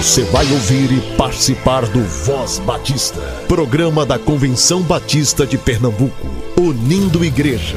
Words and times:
Você 0.00 0.24
vai 0.24 0.50
ouvir 0.50 0.90
e 0.92 1.16
participar 1.18 1.84
do 1.86 2.02
Voz 2.02 2.58
Batista, 2.60 3.20
programa 3.46 4.06
da 4.06 4.18
Convenção 4.18 4.80
Batista 4.80 5.46
de 5.46 5.58
Pernambuco, 5.58 6.26
unindo 6.58 7.22
igreja. 7.22 7.76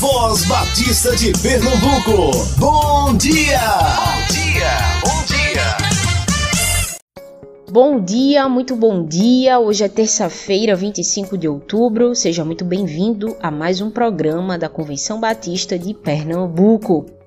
Voz 0.00 0.44
Batista 0.46 1.14
de 1.14 1.30
Pernambuco, 1.40 2.44
bom 2.58 3.16
dia! 3.16 3.60
Bom 3.70 4.34
dia, 4.34 4.70
bom 5.04 5.24
dia! 5.26 5.88
Bom 7.70 8.00
dia, 8.00 8.48
muito 8.48 8.74
bom 8.74 9.06
dia. 9.06 9.60
Hoje 9.60 9.84
é 9.84 9.88
terça-feira, 9.88 10.74
25 10.74 11.38
de 11.38 11.46
outubro. 11.46 12.16
Seja 12.16 12.44
muito 12.44 12.64
bem-vindo 12.64 13.36
a 13.40 13.48
mais 13.48 13.80
um 13.80 13.92
programa 13.92 14.58
da 14.58 14.68
Convenção 14.68 15.20
Batista 15.20 15.78
de 15.78 15.94
Pernambuco. 15.94 17.17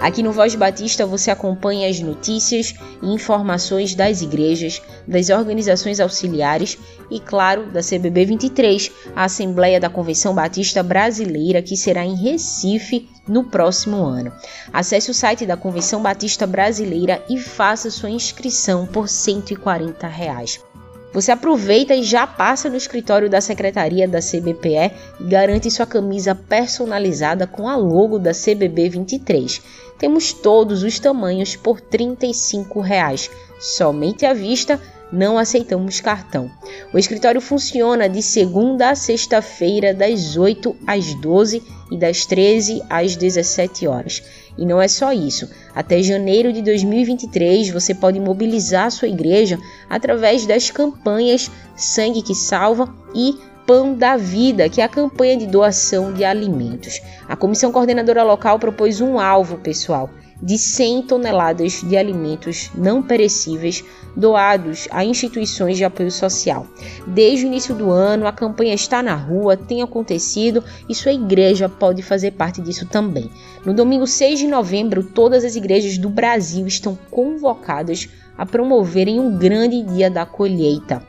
Aqui 0.00 0.22
no 0.22 0.32
Voz 0.32 0.54
Batista 0.54 1.04
você 1.04 1.30
acompanha 1.30 1.86
as 1.86 2.00
notícias 2.00 2.74
e 3.02 3.06
informações 3.06 3.94
das 3.94 4.22
igrejas, 4.22 4.80
das 5.06 5.28
organizações 5.28 6.00
auxiliares 6.00 6.78
e, 7.10 7.20
claro, 7.20 7.70
da 7.70 7.82
CBB 7.82 8.24
23, 8.24 8.90
a 9.14 9.24
Assembleia 9.24 9.78
da 9.78 9.90
Convenção 9.90 10.34
Batista 10.34 10.82
Brasileira, 10.82 11.60
que 11.60 11.76
será 11.76 12.02
em 12.02 12.14
Recife 12.14 13.06
no 13.28 13.44
próximo 13.44 14.02
ano. 14.02 14.32
Acesse 14.72 15.10
o 15.10 15.14
site 15.14 15.44
da 15.44 15.56
Convenção 15.56 16.02
Batista 16.02 16.46
Brasileira 16.46 17.22
e 17.28 17.38
faça 17.38 17.90
sua 17.90 18.08
inscrição 18.08 18.86
por 18.86 19.06
140 19.06 20.08
reais. 20.08 20.69
Você 21.12 21.32
aproveita 21.32 21.94
e 21.94 22.04
já 22.04 22.26
passa 22.26 22.70
no 22.70 22.76
escritório 22.76 23.28
da 23.28 23.40
secretaria 23.40 24.06
da 24.06 24.20
CBPE 24.20 24.92
e 25.18 25.24
garante 25.24 25.70
sua 25.70 25.86
camisa 25.86 26.34
personalizada 26.34 27.46
com 27.46 27.68
a 27.68 27.76
logo 27.76 28.18
da 28.18 28.30
CBB 28.32 28.88
23. 28.90 29.60
Temos 29.98 30.32
todos 30.32 30.84
os 30.84 30.98
tamanhos 31.00 31.56
por 31.56 31.80
35 31.80 32.80
reais, 32.80 33.28
somente 33.58 34.24
à 34.24 34.32
vista 34.32 34.80
não 35.12 35.38
aceitamos 35.38 36.00
cartão. 36.00 36.50
O 36.92 36.98
escritório 36.98 37.40
funciona 37.40 38.08
de 38.08 38.22
segunda 38.22 38.90
a 38.90 38.94
sexta-feira, 38.94 39.92
das 39.92 40.36
8 40.36 40.76
às 40.86 41.14
12 41.14 41.62
e 41.90 41.96
das 41.96 42.24
13 42.26 42.82
às 42.88 43.16
17 43.16 43.86
horas. 43.86 44.22
E 44.56 44.64
não 44.64 44.80
é 44.80 44.88
só 44.88 45.12
isso. 45.12 45.48
Até 45.74 46.02
janeiro 46.02 46.52
de 46.52 46.62
2023 46.62 47.70
você 47.70 47.94
pode 47.94 48.20
mobilizar 48.20 48.90
sua 48.90 49.08
igreja 49.08 49.58
através 49.88 50.46
das 50.46 50.70
campanhas 50.70 51.50
Sangue 51.76 52.22
que 52.22 52.34
Salva 52.34 52.92
e 53.14 53.34
Pão 53.66 53.94
da 53.94 54.16
Vida, 54.16 54.68
que 54.68 54.80
é 54.80 54.84
a 54.84 54.88
campanha 54.88 55.36
de 55.36 55.46
doação 55.46 56.12
de 56.12 56.24
alimentos. 56.24 57.00
A 57.28 57.36
comissão 57.36 57.70
coordenadora 57.70 58.22
local 58.22 58.58
propôs 58.58 59.00
um 59.00 59.18
alvo, 59.18 59.58
pessoal, 59.58 60.10
de 60.42 60.56
100 60.56 61.02
toneladas 61.02 61.82
de 61.82 61.96
alimentos 61.96 62.70
não 62.74 63.02
perecíveis 63.02 63.84
doados 64.16 64.88
a 64.90 65.04
instituições 65.04 65.76
de 65.76 65.84
apoio 65.84 66.10
social. 66.10 66.66
Desde 67.06 67.44
o 67.44 67.48
início 67.48 67.74
do 67.74 67.90
ano, 67.90 68.26
a 68.26 68.32
campanha 68.32 68.74
está 68.74 69.02
na 69.02 69.14
rua, 69.14 69.56
tem 69.56 69.82
acontecido 69.82 70.64
e 70.88 70.94
sua 70.94 71.12
igreja 71.12 71.68
pode 71.68 72.02
fazer 72.02 72.32
parte 72.32 72.60
disso 72.60 72.86
também. 72.86 73.30
No 73.64 73.74
domingo 73.74 74.06
6 74.06 74.38
de 74.38 74.46
novembro, 74.46 75.04
todas 75.04 75.44
as 75.44 75.56
igrejas 75.56 75.98
do 75.98 76.08
Brasil 76.08 76.66
estão 76.66 76.98
convocadas 77.10 78.08
a 78.36 78.46
promoverem 78.46 79.20
um 79.20 79.36
grande 79.36 79.82
dia 79.82 80.10
da 80.10 80.24
colheita, 80.24 81.02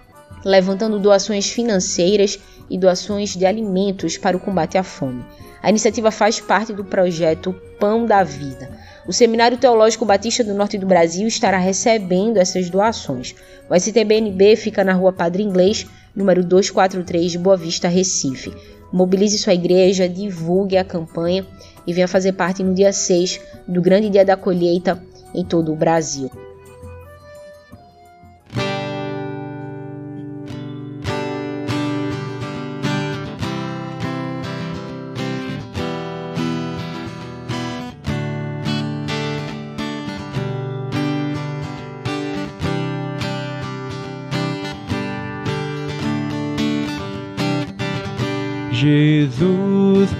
levantando 0.43 0.99
doações 0.99 1.49
financeiras 1.49 2.39
e 2.69 2.77
doações 2.77 3.35
de 3.35 3.45
alimentos 3.45 4.17
para 4.17 4.35
o 4.35 4.39
combate 4.39 4.77
à 4.77 4.83
fome. 4.83 5.23
A 5.63 5.69
iniciativa 5.69 6.11
faz 6.11 6.39
parte 6.39 6.73
do 6.73 6.83
projeto 6.83 7.55
Pão 7.79 8.05
da 8.05 8.23
Vida 8.23 8.80
o 9.11 9.13
Seminário 9.13 9.57
Teológico 9.57 10.05
Batista 10.05 10.41
do 10.41 10.53
Norte 10.53 10.77
do 10.77 10.85
Brasil 10.85 11.27
estará 11.27 11.57
recebendo 11.57 12.37
essas 12.37 12.69
doações. 12.69 13.35
O 13.69 13.75
STBNB 13.75 14.55
fica 14.55 14.85
na 14.85 14.93
rua 14.93 15.11
Padre 15.11 15.43
Inglês, 15.43 15.85
número 16.15 16.41
243 16.45 17.33
de 17.33 17.37
Boa 17.37 17.57
Vista, 17.57 17.89
Recife. 17.89 18.53
Mobilize 18.89 19.37
sua 19.37 19.53
igreja, 19.53 20.07
divulgue 20.07 20.77
a 20.77 20.85
campanha 20.85 21.45
e 21.85 21.91
venha 21.91 22.07
fazer 22.07 22.31
parte 22.31 22.63
no 22.63 22.73
dia 22.73 22.93
6 22.93 23.41
do 23.67 23.81
grande 23.81 24.07
dia 24.07 24.23
da 24.23 24.37
colheita 24.37 25.03
em 25.35 25.43
todo 25.43 25.73
o 25.73 25.75
Brasil. 25.75 26.31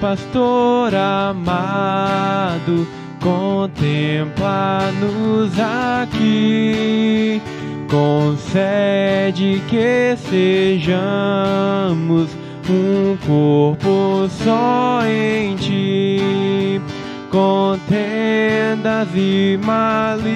Pastor 0.02 0.94
amado, 0.96 2.88
contempla-nos 3.22 5.60
aqui. 5.60 7.40
Concede 7.88 9.62
que 9.70 10.18
sejamos 10.28 12.32
um 12.68 13.16
corpo 13.28 14.28
só 14.44 15.02
em 15.06 15.56
ti. 15.58 16.82
Contendas 17.30 19.08
e 19.16 19.60
malícias 19.64 20.32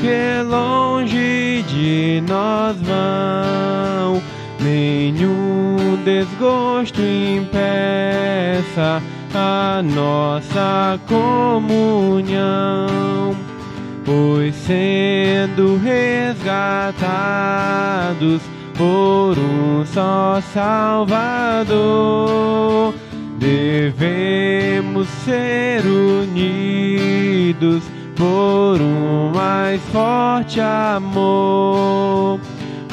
que 0.00 0.42
longe 0.42 1.64
de 1.66 2.22
nós 2.28 2.76
vão 2.76 4.20
nenhum 5.12 6.02
desgosto 6.04 7.00
impeça 7.00 9.02
a 9.34 9.82
nossa 9.82 11.00
comunhão, 11.06 12.86
pois 14.04 14.54
sendo 14.54 15.78
resgatados 15.78 16.94
por 18.76 19.38
um 19.38 19.86
só 19.86 20.40
Salvador, 20.52 21.74
devemos 23.38 25.08
ser 25.24 25.82
unidos 25.86 27.82
por 28.16 28.80
um 28.80 29.30
mais 29.34 29.80
forte 29.92 30.60
amor 30.60 32.40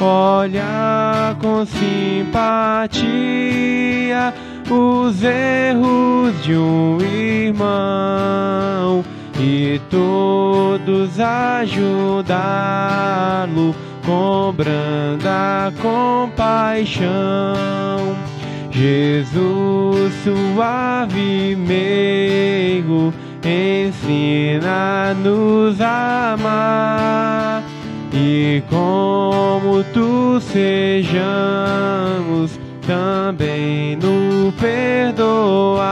olha 0.00 1.36
com 1.40 1.64
simpatia 1.66 3.04
os 4.70 5.22
erros 5.22 6.42
de 6.42 6.56
um 6.56 6.98
irmão 7.00 9.04
e 9.38 9.78
todos 9.90 11.20
ajudá-lo 11.20 12.34
com 14.04 14.52
branda 14.52 15.72
compaixão. 15.80 17.04
Jesus 18.70 20.12
suave 20.24 21.56
meigo 21.56 23.14
ensina-nos 23.44 25.80
a 25.80 26.32
amar 26.32 27.62
e 28.14 28.62
como 28.70 29.82
tu 29.92 30.40
sejamos 30.40 31.12
também 32.86 33.96
no 33.96 34.52
perdoar. 34.52 35.84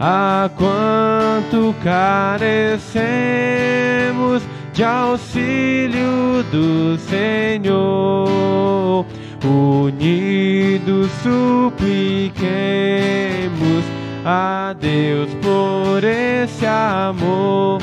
A 0.00 0.50
quanto 0.56 1.74
carecemos 1.84 2.82
de 4.72 4.82
auxílio 4.82 6.42
do 6.50 6.98
Senhor, 6.98 9.04
unidos 9.44 11.10
supliquemos 11.22 13.84
a 14.24 14.74
Deus 14.78 15.28
por 15.42 16.02
esse 16.02 16.64
amor 16.66 17.78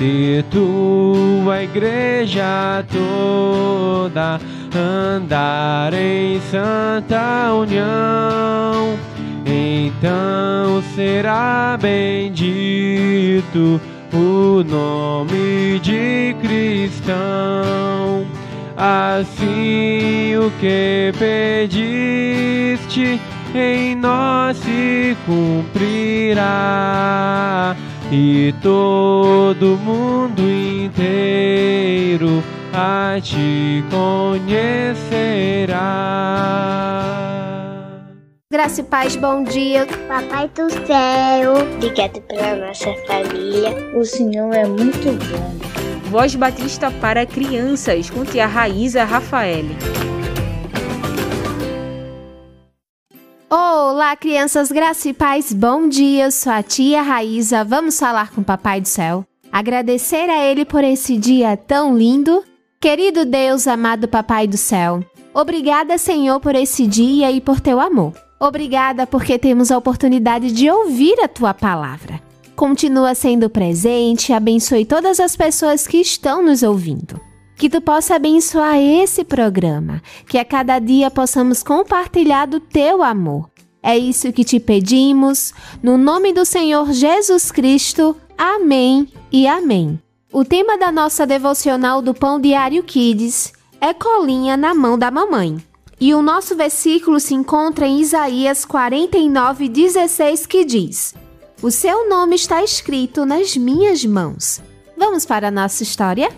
se 0.00 0.42
tua 0.50 1.62
igreja 1.62 2.82
toda 2.90 4.40
andar 4.74 5.92
em 5.92 6.40
santa 6.40 7.52
união, 7.52 8.98
então 9.44 10.82
será 10.94 11.76
bendito 11.78 13.78
o 14.10 14.64
nome 14.64 15.78
de 15.80 16.34
cristão. 16.40 18.26
Assim 18.78 20.34
o 20.38 20.50
que 20.58 21.12
pediste 21.18 23.20
em 23.54 23.94
nós 23.96 24.56
se 24.56 25.14
cumprirá 25.26 26.40
e 28.10 28.52
todo 28.60 29.78
mundo 29.78 30.42
inteiro 30.42 32.42
a 32.72 33.18
te 33.20 33.84
conhecerá. 33.88 35.70
Graça 38.52 38.80
e 38.80 38.84
paz, 38.84 39.14
bom 39.14 39.44
dia. 39.44 39.86
Papai 40.08 40.48
do 40.48 40.68
céu, 40.86 41.54
obrigado 41.76 42.20
pela 42.22 42.66
nossa 42.66 42.92
família. 43.06 43.70
O 43.96 44.04
Senhor 44.04 44.52
é 44.52 44.66
muito 44.66 45.12
bom. 45.30 45.54
Voz 46.10 46.34
Batista 46.34 46.90
para 46.90 47.24
crianças, 47.24 48.10
com 48.10 48.24
tia 48.24 48.46
Raíza 48.46 49.04
Rafael. 49.04 49.66
Olá, 54.00 54.16
crianças, 54.16 54.72
graça 54.72 55.10
e 55.10 55.12
paz, 55.12 55.52
bom 55.52 55.86
dia. 55.86 56.24
Eu 56.24 56.30
sou 56.30 56.50
a 56.50 56.62
tia 56.62 57.02
Raíza. 57.02 57.62
Vamos 57.62 58.00
falar 58.00 58.30
com 58.30 58.40
o 58.40 58.44
Papai 58.44 58.80
do 58.80 58.88
Céu. 58.88 59.26
Agradecer 59.52 60.30
a 60.30 60.42
Ele 60.42 60.64
por 60.64 60.82
esse 60.82 61.18
dia 61.18 61.54
tão 61.54 61.98
lindo. 61.98 62.42
Querido 62.80 63.26
Deus, 63.26 63.68
amado 63.68 64.08
Papai 64.08 64.46
do 64.46 64.56
Céu, 64.56 65.04
obrigada, 65.34 65.98
Senhor, 65.98 66.40
por 66.40 66.54
esse 66.54 66.86
dia 66.86 67.30
e 67.30 67.42
por 67.42 67.60
teu 67.60 67.78
amor. 67.78 68.14
Obrigada 68.40 69.06
porque 69.06 69.38
temos 69.38 69.70
a 69.70 69.76
oportunidade 69.76 70.50
de 70.50 70.70
ouvir 70.70 71.20
a 71.20 71.28
tua 71.28 71.52
palavra. 71.52 72.22
Continua 72.56 73.14
sendo 73.14 73.50
presente 73.50 74.32
abençoe 74.32 74.86
todas 74.86 75.20
as 75.20 75.36
pessoas 75.36 75.86
que 75.86 75.98
estão 75.98 76.42
nos 76.42 76.62
ouvindo. 76.62 77.20
Que 77.54 77.68
tu 77.68 77.82
possa 77.82 78.14
abençoar 78.14 78.78
esse 78.78 79.24
programa, 79.24 80.00
que 80.26 80.38
a 80.38 80.44
cada 80.46 80.78
dia 80.78 81.10
possamos 81.10 81.62
compartilhar 81.62 82.46
do 82.46 82.60
teu 82.60 83.02
amor. 83.02 83.49
É 83.82 83.96
isso 83.96 84.32
que 84.32 84.44
te 84.44 84.60
pedimos, 84.60 85.54
no 85.82 85.96
nome 85.96 86.32
do 86.32 86.44
Senhor 86.44 86.92
Jesus 86.92 87.50
Cristo. 87.50 88.14
Amém 88.36 89.08
e 89.32 89.46
amém. 89.46 90.00
O 90.32 90.44
tema 90.44 90.78
da 90.78 90.92
nossa 90.92 91.26
devocional 91.26 92.00
do 92.00 92.14
Pão 92.14 92.40
Diário 92.40 92.82
Kids 92.82 93.52
é 93.80 93.94
Colinha 93.94 94.56
na 94.56 94.74
mão 94.74 94.98
da 94.98 95.10
mamãe. 95.10 95.56
E 95.98 96.14
o 96.14 96.22
nosso 96.22 96.54
versículo 96.54 97.18
se 97.18 97.34
encontra 97.34 97.86
em 97.86 98.00
Isaías 98.00 98.64
49:16 98.64 100.46
que 100.46 100.64
diz: 100.64 101.14
O 101.62 101.70
seu 101.70 102.08
nome 102.08 102.36
está 102.36 102.62
escrito 102.62 103.24
nas 103.24 103.56
minhas 103.56 104.04
mãos. 104.04 104.62
Vamos 104.96 105.24
para 105.26 105.48
a 105.48 105.50
nossa 105.50 105.82
história? 105.82 106.30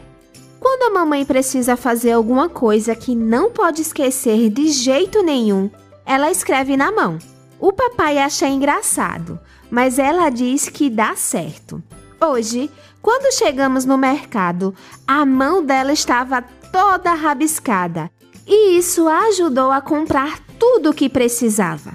Quando 0.58 0.84
a 0.84 1.00
mamãe 1.00 1.24
precisa 1.24 1.76
fazer 1.76 2.12
alguma 2.12 2.48
coisa 2.48 2.94
que 2.94 3.16
não 3.16 3.50
pode 3.50 3.82
esquecer 3.82 4.48
de 4.48 4.68
jeito 4.68 5.20
nenhum, 5.22 5.68
ela 6.06 6.30
escreve 6.30 6.76
na 6.76 6.92
mão. 6.92 7.18
O 7.62 7.72
papai 7.72 8.18
acha 8.18 8.48
engraçado, 8.48 9.38
mas 9.70 9.96
ela 9.96 10.28
diz 10.30 10.68
que 10.68 10.90
dá 10.90 11.14
certo. 11.14 11.80
Hoje, 12.20 12.68
quando 13.00 13.32
chegamos 13.32 13.84
no 13.84 13.96
mercado, 13.96 14.74
a 15.06 15.24
mão 15.24 15.64
dela 15.64 15.92
estava 15.92 16.42
toda 16.42 17.14
rabiscada 17.14 18.10
e 18.44 18.76
isso 18.76 19.06
a 19.06 19.28
ajudou 19.28 19.70
a 19.70 19.80
comprar 19.80 20.40
tudo 20.58 20.90
o 20.90 20.92
que 20.92 21.08
precisava. 21.08 21.92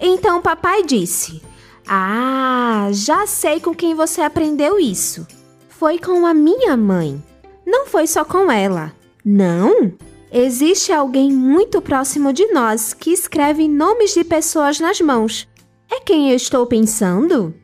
Então 0.00 0.42
papai 0.42 0.82
disse: 0.82 1.40
Ah, 1.86 2.88
já 2.90 3.24
sei 3.24 3.60
com 3.60 3.72
quem 3.72 3.94
você 3.94 4.20
aprendeu 4.20 4.80
isso. 4.80 5.24
Foi 5.68 5.96
com 5.96 6.26
a 6.26 6.34
minha 6.34 6.76
mãe. 6.76 7.22
Não 7.64 7.86
foi 7.86 8.08
só 8.08 8.24
com 8.24 8.50
ela. 8.50 8.92
Não? 9.24 9.92
Existe 10.36 10.92
alguém 10.92 11.30
muito 11.30 11.80
próximo 11.80 12.32
de 12.32 12.44
nós 12.46 12.92
que 12.92 13.12
escreve 13.12 13.68
nomes 13.68 14.12
de 14.12 14.24
pessoas 14.24 14.80
nas 14.80 15.00
mãos. 15.00 15.46
É 15.88 16.00
quem 16.00 16.30
eu 16.30 16.34
estou 16.34 16.66
pensando? 16.66 17.54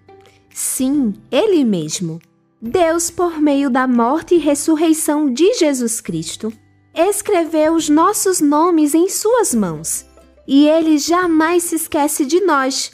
Sim, 0.54 1.14
ele 1.32 1.64
mesmo. 1.64 2.20
Deus, 2.62 3.10
por 3.10 3.40
meio 3.40 3.68
da 3.68 3.88
morte 3.88 4.36
e 4.36 4.38
ressurreição 4.38 5.34
de 5.34 5.52
Jesus 5.54 6.00
Cristo, 6.00 6.52
escreveu 6.94 7.74
os 7.74 7.88
nossos 7.88 8.40
nomes 8.40 8.94
em 8.94 9.08
Suas 9.08 9.52
mãos. 9.52 10.06
E 10.46 10.68
Ele 10.68 10.96
jamais 10.96 11.64
se 11.64 11.74
esquece 11.74 12.24
de 12.24 12.40
nós, 12.40 12.92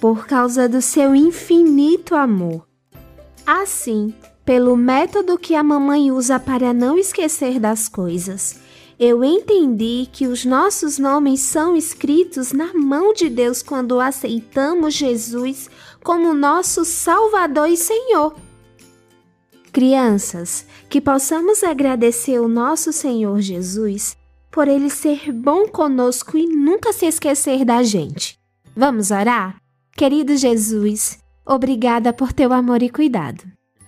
por 0.00 0.26
causa 0.26 0.66
do 0.66 0.80
seu 0.80 1.14
infinito 1.14 2.14
amor. 2.14 2.66
Assim, 3.46 4.14
pelo 4.42 4.74
método 4.74 5.36
que 5.36 5.54
a 5.54 5.62
mamãe 5.62 6.10
usa 6.10 6.40
para 6.40 6.72
não 6.72 6.96
esquecer 6.96 7.60
das 7.60 7.88
coisas, 7.90 8.56
eu 8.98 9.22
entendi 9.22 10.08
que 10.12 10.26
os 10.26 10.44
nossos 10.44 10.98
nomes 10.98 11.40
são 11.40 11.76
escritos 11.76 12.52
na 12.52 12.74
mão 12.74 13.12
de 13.12 13.28
Deus 13.28 13.62
quando 13.62 14.00
aceitamos 14.00 14.94
Jesus 14.94 15.70
como 16.02 16.34
nosso 16.34 16.84
Salvador 16.84 17.68
e 17.68 17.76
Senhor. 17.76 18.34
Crianças, 19.72 20.66
que 20.88 21.00
possamos 21.00 21.62
agradecer 21.62 22.40
o 22.40 22.48
nosso 22.48 22.92
Senhor 22.92 23.40
Jesus 23.40 24.16
por 24.50 24.66
ele 24.66 24.90
ser 24.90 25.30
bom 25.30 25.68
conosco 25.68 26.36
e 26.36 26.46
nunca 26.46 26.92
se 26.92 27.06
esquecer 27.06 27.64
da 27.64 27.82
gente. 27.84 28.36
Vamos 28.74 29.10
orar? 29.12 29.60
Querido 29.96 30.36
Jesus, 30.36 31.18
obrigada 31.46 32.12
por 32.12 32.32
teu 32.32 32.52
amor 32.52 32.82
e 32.82 32.88
cuidado. 32.88 33.44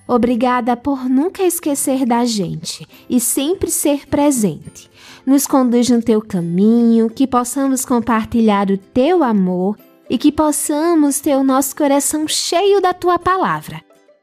Obrigada 0.07 0.77
por 0.77 1.09
nunca 1.09 1.43
esquecer 1.43 2.05
da 2.05 2.25
gente 2.25 2.87
e 3.09 3.21
sempre 3.21 3.71
ser 3.71 4.09
presente. 4.09 4.90
Nos 5.27 5.47
conduz 5.47 5.89
no 5.89 6.03
teu 6.03 6.21
caminho, 6.21 7.11
que 7.11 7.27
possamos 7.27 7.85
compartilhar 7.85 8.71
o 8.71 8.79
teu 8.79 9.23
amor 9.23 9.77
e 10.09 10.19
que 10.19 10.33
possamos 10.33 11.21
ter 11.21 11.37
o 11.37 11.45
nosso 11.45 11.77
coração 11.77 12.27
cheio 12.27 12.81
da 12.81 12.93
tua 12.93 13.19
palavra. 13.19 13.83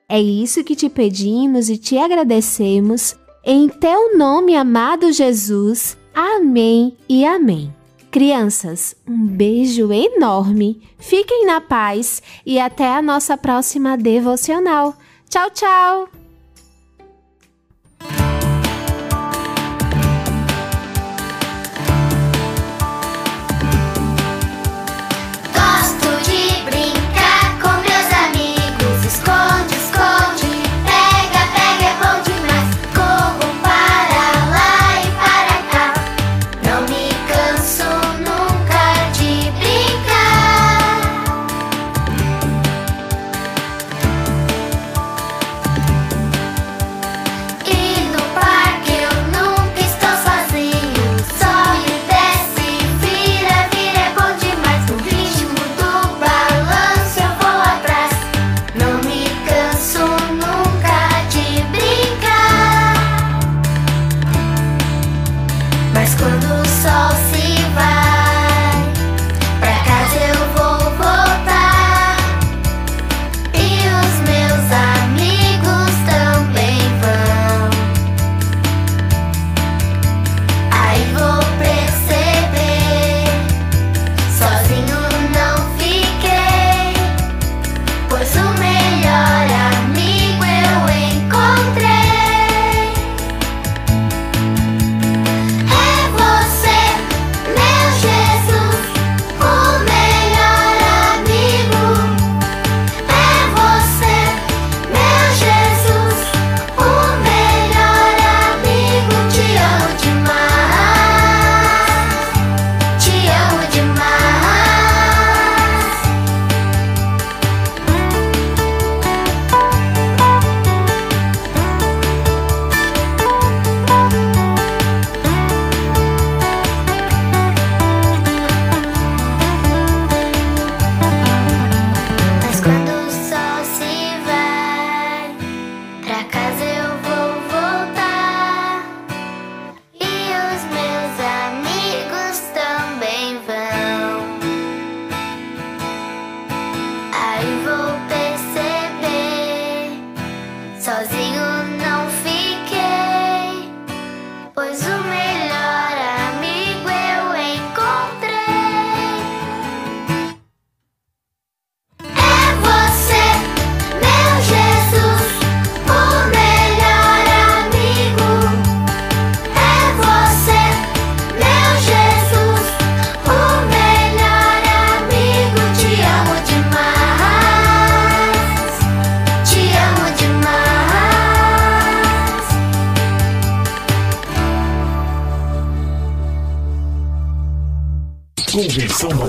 É 0.09 0.21
isso 0.21 0.63
que 0.63 0.75
te 0.75 0.89
pedimos 0.89 1.69
e 1.69 1.77
te 1.77 1.97
agradecemos. 1.97 3.15
Em 3.44 3.69
teu 3.69 4.17
nome, 4.17 4.55
amado 4.55 5.11
Jesus. 5.11 5.97
Amém 6.13 6.97
e 7.07 7.25
amém. 7.25 7.73
Crianças, 8.09 8.95
um 9.07 9.27
beijo 9.27 9.91
enorme, 9.91 10.81
fiquem 10.97 11.45
na 11.45 11.61
paz 11.61 12.21
e 12.45 12.59
até 12.59 12.88
a 12.88 13.01
nossa 13.01 13.38
próxima 13.38 13.97
devocional. 13.97 14.95
Tchau, 15.29 15.49
tchau! 15.51 16.16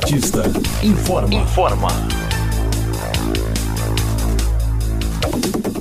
Batista 0.09 0.43
informa. 0.83 1.35
Informa. 1.35 1.89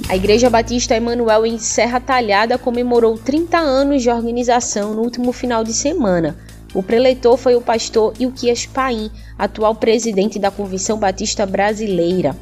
A 0.09 0.15
Igreja 0.17 0.49
Batista 0.49 0.97
Emanuel 0.97 1.45
em 1.45 1.57
Serra 1.57 2.01
Talhada 2.01 2.57
comemorou 2.57 3.17
30 3.17 3.57
anos 3.57 4.01
de 4.01 4.09
organização 4.09 4.93
no 4.93 5.01
último 5.01 5.31
final 5.31 5.63
de 5.63 5.71
semana. 5.71 6.35
O 6.73 6.83
preleitor 6.83 7.37
foi 7.37 7.55
o 7.55 7.61
pastor 7.61 8.13
Ilquias 8.19 8.65
Paim, 8.65 9.09
atual 9.39 9.73
presidente 9.75 10.37
da 10.37 10.51
Convenção 10.51 10.99
Batista 10.99 11.45
Brasileira. 11.45 12.35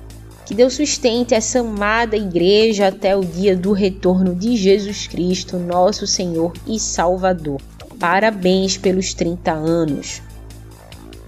Que 0.43 0.55
Deus 0.55 0.73
sustente 0.73 1.35
essa 1.35 1.59
amada 1.59 2.17
igreja 2.17 2.87
até 2.87 3.15
o 3.15 3.21
dia 3.21 3.55
do 3.55 3.73
retorno 3.73 4.33
de 4.33 4.55
Jesus 4.55 5.05
Cristo, 5.05 5.59
nosso 5.59 6.07
Senhor 6.07 6.51
e 6.65 6.79
Salvador. 6.79 7.61
Parabéns 7.99 8.75
pelos 8.75 9.13
30 9.13 9.51
anos. 9.51 10.24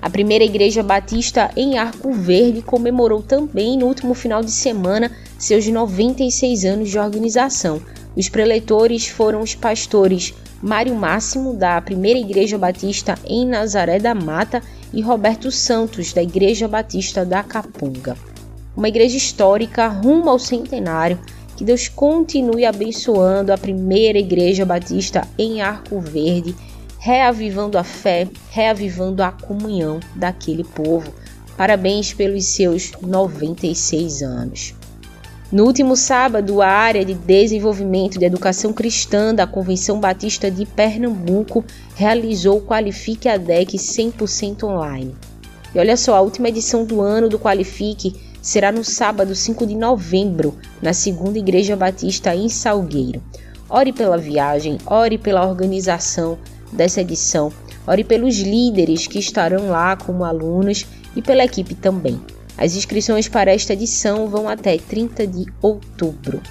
A 0.01 0.09
primeira 0.09 0.43
Igreja 0.43 0.83
Batista 0.83 1.51
em 1.55 1.77
Arco 1.77 2.11
Verde 2.13 2.61
comemorou 2.61 3.21
também 3.21 3.77
no 3.77 3.87
último 3.87 4.13
final 4.13 4.43
de 4.43 4.51
semana 4.51 5.11
seus 5.37 5.67
96 5.67 6.65
anos 6.65 6.89
de 6.89 6.99
organização. 6.99 7.81
Os 8.15 8.29
preletores 8.29 9.07
foram 9.07 9.41
os 9.41 9.55
pastores 9.55 10.33
Mário 10.61 10.95
Máximo, 10.95 11.53
da 11.53 11.79
Primeira 11.81 12.19
Igreja 12.19 12.57
Batista 12.57 13.15
em 13.25 13.45
Nazaré 13.45 13.99
da 13.99 14.15
Mata, 14.15 14.61
e 14.93 15.01
Roberto 15.01 15.51
Santos, 15.51 16.13
da 16.13 16.23
Igreja 16.23 16.67
Batista 16.67 17.25
da 17.25 17.43
Capunga 17.43 18.15
uma 18.77 18.87
igreja 18.87 19.17
histórica 19.17 19.87
rumo 19.87 20.29
ao 20.29 20.37
centenário. 20.37 21.19
Que 21.57 21.65
Deus 21.65 21.87
continue 21.87 22.65
abençoando 22.65 23.51
a 23.51 23.57
primeira 23.57 24.19
igreja 24.19 24.63
batista 24.63 25.27
em 25.39 25.59
Arco 25.59 25.99
Verde, 25.99 26.55
reavivando 27.07 27.77
a 27.77 27.85
fé, 27.85 28.27
reavivando 28.49 29.23
a 29.23 29.31
comunhão 29.31 30.01
daquele 30.13 30.65
povo. 30.65 31.13
Parabéns 31.55 32.11
pelos 32.11 32.43
seus 32.47 32.91
96 33.01 34.21
anos. 34.21 34.75
No 35.49 35.63
último 35.63 35.95
sábado, 35.95 36.61
a 36.61 36.67
área 36.67 37.05
de 37.05 37.13
desenvolvimento 37.13 38.19
de 38.19 38.25
educação 38.25 38.73
cristã 38.73 39.33
da 39.33 39.47
Convenção 39.47 40.01
Batista 40.01 40.51
de 40.51 40.65
Pernambuco 40.65 41.63
realizou 41.95 42.57
o 42.57 42.61
Qualifique 42.61 43.29
ADEC 43.29 43.77
100% 43.77 44.63
online. 44.65 45.15
E 45.73 45.79
olha 45.79 45.95
só, 45.95 46.13
a 46.13 46.19
última 46.19 46.49
edição 46.49 46.83
do 46.83 46.99
ano 46.99 47.29
do 47.29 47.39
Qualifique 47.39 48.15
será 48.41 48.69
no 48.69 48.83
sábado 48.83 49.33
5 49.33 49.65
de 49.65 49.75
novembro, 49.77 50.57
na 50.81 50.91
Segunda 50.91 51.39
Igreja 51.39 51.77
Batista 51.77 52.35
em 52.35 52.49
Salgueiro. 52.49 53.23
Ore 53.69 53.93
pela 53.93 54.17
viagem, 54.17 54.77
ore 54.85 55.17
pela 55.17 55.47
organização 55.47 56.37
dessa 56.71 57.01
edição, 57.01 57.51
ore 57.87 58.03
pelos 58.03 58.37
líderes 58.39 59.07
que 59.07 59.19
estarão 59.19 59.69
lá 59.69 59.95
como 59.95 60.23
alunos 60.23 60.85
e 61.15 61.21
pela 61.21 61.43
equipe 61.43 61.75
também. 61.75 62.19
As 62.57 62.75
inscrições 62.75 63.27
para 63.27 63.51
esta 63.51 63.73
edição 63.73 64.27
vão 64.27 64.49
até 64.49 64.77
30 64.77 65.27
de 65.27 65.45
outubro. 65.61 66.41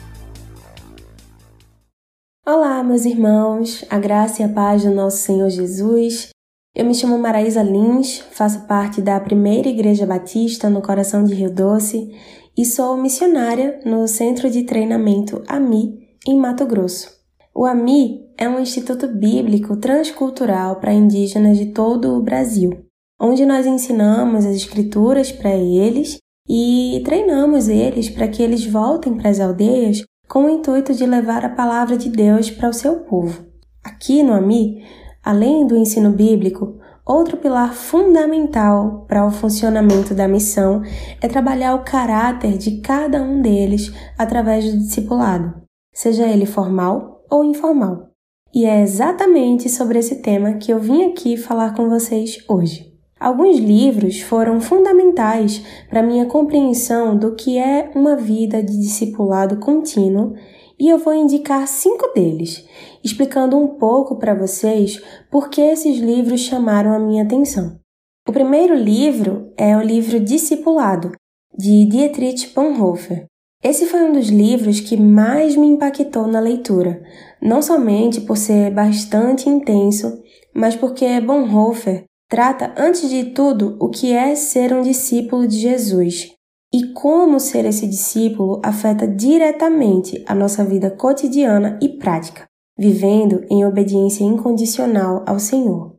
Olá, 2.46 2.82
meus 2.82 3.04
irmãos, 3.04 3.84
a 3.90 3.98
graça 3.98 4.42
e 4.42 4.44
a 4.44 4.48
paz 4.48 4.84
do 4.84 4.90
nosso 4.90 5.18
Senhor 5.18 5.50
Jesus 5.50 6.30
eu 6.76 6.84
me 6.84 6.94
chamo 6.94 7.16
Maraísa 7.16 7.62
Lins, 7.62 8.18
faço 8.32 8.66
parte 8.66 9.00
da 9.00 9.18
primeira 9.18 9.66
Igreja 9.66 10.04
Batista 10.04 10.68
no 10.68 10.82
coração 10.82 11.24
de 11.24 11.32
Rio 11.32 11.50
Doce 11.50 12.14
e 12.54 12.66
sou 12.66 12.98
missionária 12.98 13.80
no 13.86 14.06
Centro 14.06 14.50
de 14.50 14.62
Treinamento 14.64 15.42
AMI, 15.48 15.98
em 16.28 16.38
Mato 16.38 16.66
Grosso. 16.66 17.08
O 17.54 17.64
AMI 17.64 18.25
é 18.38 18.48
um 18.48 18.60
instituto 18.60 19.08
bíblico 19.08 19.76
transcultural 19.76 20.76
para 20.76 20.92
indígenas 20.92 21.58
de 21.58 21.66
todo 21.66 22.16
o 22.16 22.22
Brasil, 22.22 22.84
onde 23.20 23.44
nós 23.46 23.66
ensinamos 23.66 24.44
as 24.44 24.56
escrituras 24.56 25.32
para 25.32 25.54
eles 25.54 26.18
e 26.48 27.02
treinamos 27.04 27.68
eles 27.68 28.08
para 28.08 28.28
que 28.28 28.42
eles 28.42 28.64
voltem 28.66 29.14
para 29.14 29.30
as 29.30 29.40
aldeias 29.40 30.02
com 30.28 30.44
o 30.44 30.50
intuito 30.50 30.92
de 30.94 31.06
levar 31.06 31.44
a 31.44 31.50
palavra 31.50 31.96
de 31.96 32.08
Deus 32.08 32.50
para 32.50 32.68
o 32.68 32.74
seu 32.74 33.00
povo. 33.00 33.46
Aqui 33.84 34.22
no 34.22 34.32
AMI, 34.32 34.82
Além 35.26 35.66
do 35.66 35.76
ensino 35.76 36.12
bíblico, 36.12 36.78
outro 37.04 37.36
pilar 37.36 37.74
fundamental 37.74 39.04
para 39.08 39.26
o 39.26 39.30
funcionamento 39.32 40.14
da 40.14 40.28
missão 40.28 40.84
é 41.20 41.26
trabalhar 41.26 41.74
o 41.74 41.82
caráter 41.82 42.56
de 42.56 42.80
cada 42.80 43.20
um 43.20 43.42
deles 43.42 43.92
através 44.16 44.70
do 44.70 44.78
discipulado, 44.78 45.52
seja 45.92 46.28
ele 46.28 46.46
formal 46.46 47.24
ou 47.28 47.42
informal. 47.42 48.08
E 48.56 48.64
é 48.64 48.80
exatamente 48.80 49.68
sobre 49.68 49.98
esse 49.98 50.22
tema 50.22 50.54
que 50.54 50.72
eu 50.72 50.80
vim 50.80 51.04
aqui 51.04 51.36
falar 51.36 51.74
com 51.74 51.90
vocês 51.90 52.42
hoje. 52.48 52.90
Alguns 53.20 53.58
livros 53.58 54.22
foram 54.22 54.62
fundamentais 54.62 55.62
para 55.90 56.02
minha 56.02 56.24
compreensão 56.24 57.18
do 57.18 57.34
que 57.34 57.58
é 57.58 57.90
uma 57.94 58.16
vida 58.16 58.62
de 58.62 58.80
discipulado 58.80 59.58
contínuo 59.58 60.32
e 60.80 60.88
eu 60.88 60.96
vou 60.96 61.12
indicar 61.12 61.68
cinco 61.68 62.10
deles, 62.14 62.66
explicando 63.04 63.58
um 63.58 63.68
pouco 63.76 64.16
para 64.16 64.34
vocês 64.34 65.02
por 65.30 65.50
que 65.50 65.60
esses 65.60 65.98
livros 65.98 66.40
chamaram 66.40 66.94
a 66.94 66.98
minha 66.98 67.24
atenção. 67.24 67.78
O 68.26 68.32
primeiro 68.32 68.74
livro 68.74 69.52
é 69.58 69.76
o 69.76 69.82
livro 69.82 70.18
Discipulado, 70.18 71.12
de 71.58 71.84
Dietrich 71.84 72.54
Bonhoeffer. 72.54 73.26
Esse 73.62 73.86
foi 73.86 74.02
um 74.02 74.12
dos 74.12 74.28
livros 74.28 74.80
que 74.80 74.96
mais 74.96 75.56
me 75.56 75.66
impactou 75.66 76.26
na 76.26 76.40
leitura, 76.40 77.02
não 77.40 77.62
somente 77.62 78.20
por 78.20 78.36
ser 78.36 78.70
bastante 78.70 79.48
intenso, 79.48 80.22
mas 80.54 80.76
porque 80.76 81.20
Bonhoeffer 81.20 82.04
trata, 82.28 82.74
antes 82.76 83.08
de 83.08 83.26
tudo, 83.32 83.76
o 83.80 83.88
que 83.88 84.12
é 84.12 84.34
ser 84.34 84.72
um 84.72 84.82
discípulo 84.82 85.46
de 85.46 85.58
Jesus 85.58 86.32
e 86.72 86.92
como 86.92 87.40
ser 87.40 87.64
esse 87.64 87.86
discípulo 87.86 88.60
afeta 88.62 89.06
diretamente 89.06 90.22
a 90.26 90.34
nossa 90.34 90.64
vida 90.64 90.90
cotidiana 90.90 91.78
e 91.80 91.88
prática, 91.88 92.44
vivendo 92.78 93.44
em 93.48 93.64
obediência 93.64 94.24
incondicional 94.24 95.24
ao 95.26 95.38
Senhor. 95.38 95.94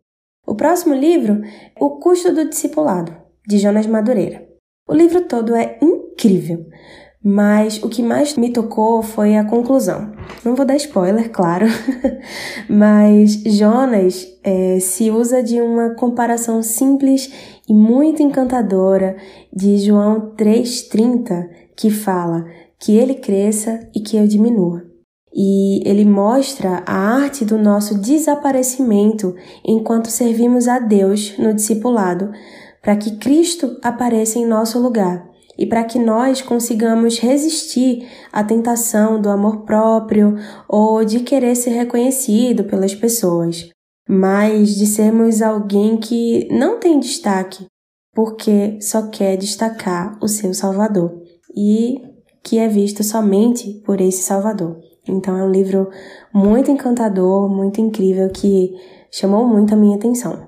O 0.45 0.55
próximo 0.55 0.93
livro 0.93 1.41
O 1.79 1.97
Custo 1.97 2.33
do 2.33 2.47
Discipulado, 2.47 3.15
de 3.47 3.57
Jonas 3.57 3.87
Madureira. 3.87 4.47
O 4.87 4.93
livro 4.93 5.25
todo 5.27 5.55
é 5.55 5.77
incrível, 5.81 6.65
mas 7.23 7.81
o 7.81 7.89
que 7.89 8.03
mais 8.03 8.35
me 8.35 8.51
tocou 8.51 9.01
foi 9.01 9.35
a 9.35 9.43
conclusão. 9.43 10.11
Não 10.45 10.55
vou 10.55 10.65
dar 10.65 10.75
spoiler, 10.75 11.31
claro, 11.31 11.65
mas 12.69 13.41
Jonas 13.45 14.27
é, 14.43 14.79
se 14.79 15.09
usa 15.09 15.41
de 15.41 15.59
uma 15.61 15.95
comparação 15.95 16.61
simples 16.61 17.31
e 17.67 17.73
muito 17.73 18.21
encantadora 18.21 19.17
de 19.53 19.77
João 19.79 20.33
3,30, 20.37 21.49
que 21.75 21.89
fala 21.89 22.45
que 22.79 22.95
ele 22.95 23.15
cresça 23.15 23.79
e 23.93 23.99
que 23.99 24.15
eu 24.15 24.27
diminua. 24.27 24.83
E 25.33 25.87
ele 25.87 26.05
mostra 26.05 26.83
a 26.85 26.95
arte 26.95 27.43
do 27.43 27.57
nosso 27.57 27.99
desaparecimento 27.99 29.35
enquanto 29.65 30.09
servimos 30.09 30.67
a 30.67 30.79
Deus 30.79 31.37
no 31.37 31.53
discipulado, 31.53 32.31
para 32.81 32.95
que 32.95 33.17
Cristo 33.17 33.77
apareça 33.83 34.39
em 34.39 34.45
nosso 34.45 34.79
lugar 34.79 35.27
e 35.57 35.65
para 35.65 35.83
que 35.83 35.97
nós 35.97 36.41
consigamos 36.41 37.19
resistir 37.19 38.07
à 38.31 38.43
tentação 38.43 39.19
do 39.19 39.29
amor 39.29 39.63
próprio 39.63 40.35
ou 40.67 41.03
de 41.03 41.21
querer 41.21 41.55
ser 41.55 41.71
reconhecido 41.71 42.63
pelas 42.63 42.93
pessoas 42.93 43.69
mas 44.07 44.75
de 44.75 44.85
sermos 44.85 45.41
alguém 45.41 45.97
que 45.97 46.47
não 46.49 46.79
tem 46.79 46.99
destaque, 46.99 47.65
porque 48.13 48.79
só 48.81 49.09
quer 49.09 49.35
destacar 49.37 50.17
o 50.21 50.27
seu 50.27 50.53
Salvador 50.53 51.21
e 51.55 52.01
que 52.43 52.57
é 52.57 52.67
visto 52.67 53.03
somente 53.03 53.81
por 53.85 53.99
esse 53.99 54.23
Salvador. 54.23 54.79
Então 55.07 55.37
é 55.37 55.43
um 55.43 55.51
livro 55.51 55.89
muito 56.33 56.71
encantador, 56.71 57.49
muito 57.49 57.81
incrível 57.81 58.29
que 58.29 58.73
chamou 59.11 59.45
muito 59.45 59.73
a 59.73 59.77
minha 59.77 59.97
atenção. 59.97 60.46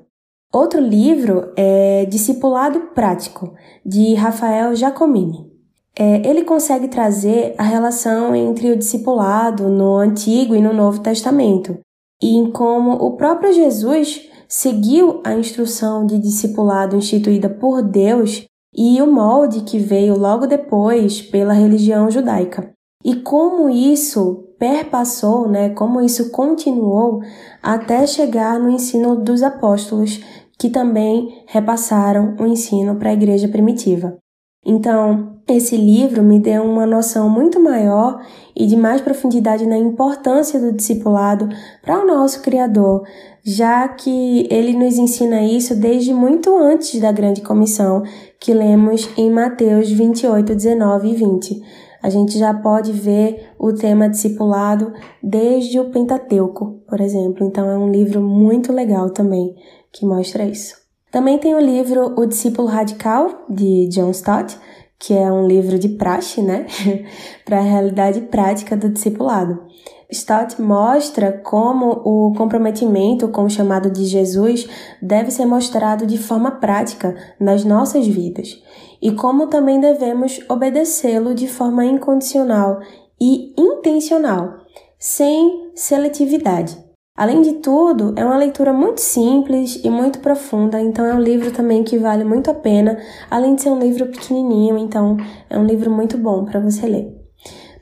Outro 0.52 0.82
livro 0.82 1.52
é 1.56 2.06
Discipulado 2.06 2.80
Prático, 2.96 3.54
de 3.86 4.16
Rafael 4.16 4.76
Giacomini. 4.76 5.48
É, 5.96 6.28
ele 6.28 6.44
consegue 6.44 6.88
trazer 6.88 7.54
a 7.56 7.62
relação 7.62 8.36
entre 8.36 8.72
o 8.72 8.78
discipulado 8.78 9.70
no 9.70 9.98
Antigo 9.98 10.56
e 10.56 10.62
no 10.62 10.74
Novo 10.74 11.02
Testamento, 11.02 11.78
e 12.20 12.36
em 12.36 12.50
como 12.50 12.94
o 12.94 13.16
próprio 13.16 13.54
Jesus 13.54 14.28
seguiu 14.48 15.22
a 15.24 15.36
instrução 15.36 16.08
de 16.08 16.18
discipulado 16.18 16.96
instituída 16.96 17.48
por 17.48 17.84
Deus 17.84 18.48
e 18.76 19.00
o 19.04 19.12
molde 19.12 19.62
que 19.62 19.78
veio 19.78 20.18
logo 20.18 20.48
depois 20.48 21.22
pela 21.22 21.54
religião 21.54 22.10
judaica. 22.10 22.72
E 23.06 23.16
como 23.18 23.70
isso 23.70 24.46
perpassou, 24.60 25.48
né, 25.48 25.70
como 25.70 26.02
isso 26.02 26.32
continuou 26.32 27.22
até 27.64 28.06
chegar 28.06 28.60
no 28.60 28.70
ensino 28.70 29.16
dos 29.16 29.42
apóstolos, 29.42 30.22
que 30.60 30.70
também 30.70 31.42
repassaram 31.48 32.36
o 32.38 32.46
ensino 32.46 32.98
para 32.98 33.10
a 33.10 33.14
igreja 33.14 33.48
primitiva. 33.48 34.18
Então, 34.66 35.38
esse 35.48 35.78
livro 35.78 36.22
me 36.22 36.38
deu 36.38 36.64
uma 36.64 36.86
noção 36.86 37.30
muito 37.30 37.60
maior 37.62 38.22
e 38.54 38.68
de 38.68 38.76
mais 38.76 39.00
profundidade 39.00 39.66
na 39.66 39.78
importância 39.78 40.60
do 40.60 40.74
discipulado 40.74 41.48
para 41.82 42.04
o 42.04 42.06
nosso 42.06 42.42
Criador, 42.42 43.04
já 43.44 43.88
que 43.88 44.48
ele 44.52 44.74
nos 44.74 44.98
ensina 44.98 45.42
isso 45.42 45.76
desde 45.76 46.14
muito 46.14 46.56
antes 46.58 47.00
da 47.00 47.12
grande 47.12 47.42
comissão 47.42 48.04
que 48.40 48.54
lemos 48.54 49.10
em 49.18 49.32
Mateus 49.32 49.90
28, 49.90 50.54
19 50.54 51.10
e 51.10 51.16
20. 51.16 51.62
A 52.04 52.10
gente 52.10 52.38
já 52.38 52.54
pode 52.54 52.92
ver 52.92 53.52
o 53.58 53.74
tema 53.74 54.10
discipulado 54.10 54.94
desde 55.24 55.80
o 55.80 55.90
Pentateuco, 55.90 56.82
por 56.88 57.02
exemplo. 57.02 57.46
Então 57.46 57.70
é 57.70 57.78
um 57.78 57.90
livro 57.90 58.22
muito 58.22 58.72
legal 58.72 59.10
também 59.10 59.56
que 59.92 60.06
mostra 60.06 60.46
isso. 60.46 60.76
Também 61.12 61.38
tem 61.38 61.56
o 61.56 61.60
livro 61.60 62.14
O 62.20 62.26
Discípulo 62.26 62.68
Radical, 62.68 63.46
de 63.50 63.88
John 63.88 64.12
Stott, 64.12 64.58
que 65.00 65.14
é 65.14 65.32
um 65.32 65.48
livro 65.48 65.80
de 65.80 65.90
praxe, 65.90 66.42
né, 66.42 66.68
para 67.46 67.60
a 67.60 67.64
realidade 67.64 68.22
prática 68.22 68.76
do 68.76 68.90
discipulado. 68.90 69.64
Stott 70.12 70.60
mostra 70.60 71.32
como 71.32 72.02
o 72.04 72.34
comprometimento 72.36 73.28
com 73.28 73.44
o 73.44 73.50
chamado 73.50 73.92
de 73.92 74.06
Jesus 74.06 74.68
deve 75.02 75.30
ser 75.30 75.46
mostrado 75.46 76.06
de 76.08 76.18
forma 76.18 76.52
prática 76.52 77.16
nas 77.40 77.64
nossas 77.64 78.08
vidas 78.08 78.62
e 79.02 79.12
como 79.12 79.48
também 79.48 79.80
devemos 79.80 80.40
obedecê-lo 80.50 81.34
de 81.34 81.48
forma 81.48 81.86
incondicional 81.86 82.80
e 83.22 83.54
intencional, 83.56 84.66
sem 84.98 85.72
seletividade. 85.76 86.89
Além 87.20 87.42
de 87.42 87.56
tudo, 87.56 88.14
é 88.16 88.24
uma 88.24 88.38
leitura 88.38 88.72
muito 88.72 89.02
simples 89.02 89.82
e 89.84 89.90
muito 89.90 90.20
profunda, 90.20 90.80
então 90.80 91.06
é 91.06 91.14
um 91.14 91.20
livro 91.20 91.52
também 91.52 91.84
que 91.84 91.98
vale 91.98 92.24
muito 92.24 92.50
a 92.50 92.54
pena, 92.54 92.98
além 93.30 93.56
de 93.56 93.62
ser 93.62 93.72
um 93.72 93.78
livro 93.78 94.06
pequenininho, 94.06 94.78
então 94.78 95.18
é 95.50 95.60
um 95.60 95.66
livro 95.66 95.92
muito 95.92 96.18
bom 96.18 96.46
para 96.46 96.62
você 96.62 96.88
ler. 96.88 97.14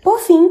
Por 0.01 0.17
fim, 0.21 0.49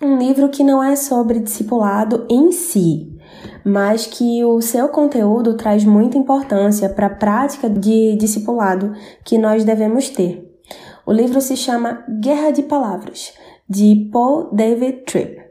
um 0.00 0.16
livro 0.16 0.48
que 0.48 0.64
não 0.64 0.82
é 0.82 0.96
sobre 0.96 1.38
discipulado 1.38 2.24
em 2.30 2.50
si, 2.50 3.14
mas 3.62 4.06
que 4.06 4.42
o 4.42 4.62
seu 4.62 4.88
conteúdo 4.88 5.54
traz 5.54 5.84
muita 5.84 6.16
importância 6.16 6.88
para 6.88 7.08
a 7.08 7.14
prática 7.14 7.68
de 7.68 8.16
discipulado 8.16 8.94
que 9.22 9.36
nós 9.36 9.64
devemos 9.64 10.08
ter. 10.08 10.50
O 11.04 11.12
livro 11.12 11.42
se 11.42 11.58
chama 11.58 12.02
Guerra 12.22 12.52
de 12.52 12.62
Palavras, 12.62 13.34
de 13.68 14.08
Paul 14.10 14.48
David 14.50 15.02
Tripp. 15.04 15.47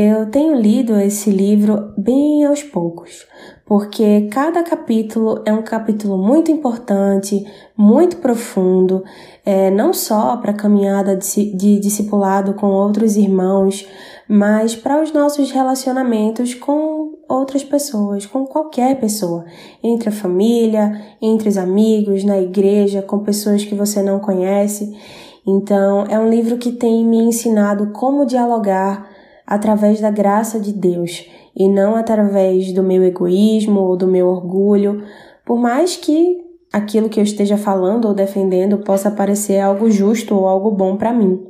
Eu 0.00 0.30
tenho 0.30 0.54
lido 0.54 0.96
esse 0.96 1.28
livro 1.28 1.92
bem 1.98 2.44
aos 2.44 2.62
poucos, 2.62 3.26
porque 3.66 4.28
cada 4.30 4.62
capítulo 4.62 5.42
é 5.44 5.52
um 5.52 5.62
capítulo 5.62 6.16
muito 6.16 6.52
importante, 6.52 7.44
muito 7.76 8.18
profundo, 8.18 9.02
é, 9.44 9.72
não 9.72 9.92
só 9.92 10.36
para 10.36 10.52
a 10.52 10.54
caminhada 10.54 11.16
de, 11.16 11.52
de 11.52 11.80
discipulado 11.80 12.54
com 12.54 12.68
outros 12.68 13.16
irmãos, 13.16 13.88
mas 14.28 14.76
para 14.76 15.02
os 15.02 15.12
nossos 15.12 15.50
relacionamentos 15.50 16.54
com 16.54 17.14
outras 17.28 17.64
pessoas, 17.64 18.24
com 18.24 18.46
qualquer 18.46 19.00
pessoa, 19.00 19.46
entre 19.82 20.10
a 20.10 20.12
família, 20.12 20.92
entre 21.20 21.48
os 21.48 21.58
amigos, 21.58 22.22
na 22.22 22.38
igreja, 22.38 23.02
com 23.02 23.18
pessoas 23.18 23.64
que 23.64 23.74
você 23.74 24.00
não 24.00 24.20
conhece. 24.20 24.96
Então, 25.44 26.04
é 26.08 26.16
um 26.20 26.30
livro 26.30 26.56
que 26.56 26.70
tem 26.70 27.04
me 27.04 27.18
ensinado 27.18 27.88
como 27.88 28.24
dialogar 28.24 29.07
através 29.48 29.98
da 29.98 30.10
graça 30.10 30.60
de 30.60 30.74
Deus 30.74 31.26
e 31.56 31.66
não 31.70 31.96
através 31.96 32.70
do 32.70 32.82
meu 32.82 33.02
egoísmo 33.02 33.80
ou 33.80 33.96
do 33.96 34.06
meu 34.06 34.28
orgulho, 34.28 35.02
por 35.46 35.58
mais 35.58 35.96
que 35.96 36.36
aquilo 36.70 37.08
que 37.08 37.18
eu 37.18 37.24
esteja 37.24 37.56
falando 37.56 38.06
ou 38.06 38.12
defendendo 38.12 38.76
possa 38.78 39.10
parecer 39.10 39.58
algo 39.58 39.90
justo 39.90 40.34
ou 40.34 40.46
algo 40.46 40.70
bom 40.70 40.98
para 40.98 41.14
mim. 41.14 41.42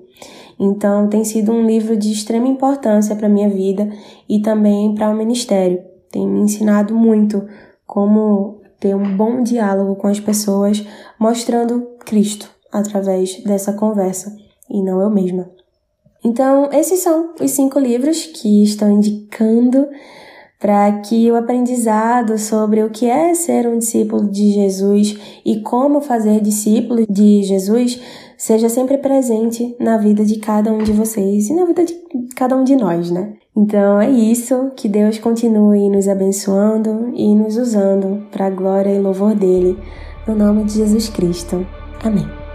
Então, 0.60 1.08
tem 1.08 1.24
sido 1.24 1.50
um 1.50 1.66
livro 1.66 1.96
de 1.96 2.12
extrema 2.12 2.46
importância 2.46 3.16
para 3.16 3.28
minha 3.28 3.48
vida 3.48 3.90
e 4.28 4.40
também 4.40 4.94
para 4.94 5.10
o 5.10 5.16
ministério. 5.16 5.82
Tem 6.10 6.26
me 6.26 6.40
ensinado 6.40 6.94
muito 6.94 7.44
como 7.84 8.60
ter 8.78 8.94
um 8.94 9.16
bom 9.16 9.42
diálogo 9.42 9.96
com 9.96 10.06
as 10.06 10.20
pessoas, 10.20 10.86
mostrando 11.18 11.84
Cristo 12.06 12.48
através 12.72 13.42
dessa 13.42 13.72
conversa 13.72 14.36
e 14.70 14.82
não 14.82 15.00
eu 15.00 15.10
mesma. 15.10 15.57
Então, 16.24 16.70
esses 16.72 17.00
são 17.00 17.34
os 17.40 17.50
cinco 17.50 17.78
livros 17.78 18.26
que 18.26 18.62
estou 18.62 18.88
indicando 18.88 19.86
para 20.58 21.00
que 21.00 21.30
o 21.30 21.36
aprendizado 21.36 22.36
sobre 22.36 22.82
o 22.82 22.90
que 22.90 23.06
é 23.06 23.32
ser 23.32 23.66
um 23.68 23.78
discípulo 23.78 24.28
de 24.28 24.50
Jesus 24.52 25.16
e 25.44 25.60
como 25.60 26.00
fazer 26.00 26.40
discípulo 26.40 27.06
de 27.08 27.44
Jesus 27.44 28.00
seja 28.36 28.68
sempre 28.68 28.98
presente 28.98 29.76
na 29.78 29.98
vida 29.98 30.24
de 30.24 30.38
cada 30.38 30.72
um 30.72 30.78
de 30.78 30.92
vocês 30.92 31.48
e 31.48 31.54
na 31.54 31.64
vida 31.64 31.84
de 31.84 31.94
cada 32.34 32.56
um 32.56 32.64
de 32.64 32.74
nós, 32.76 33.10
né? 33.10 33.34
Então 33.56 34.00
é 34.00 34.10
isso, 34.10 34.70
que 34.76 34.88
Deus 34.88 35.18
continue 35.18 35.88
nos 35.90 36.08
abençoando 36.08 37.10
e 37.14 37.34
nos 37.34 37.56
usando 37.56 38.26
para 38.30 38.46
a 38.46 38.50
glória 38.50 38.90
e 38.90 38.98
louvor 38.98 39.34
dele, 39.34 39.76
no 40.26 40.34
nome 40.34 40.64
de 40.64 40.74
Jesus 40.74 41.08
Cristo. 41.08 41.66
Amém. 42.02 42.47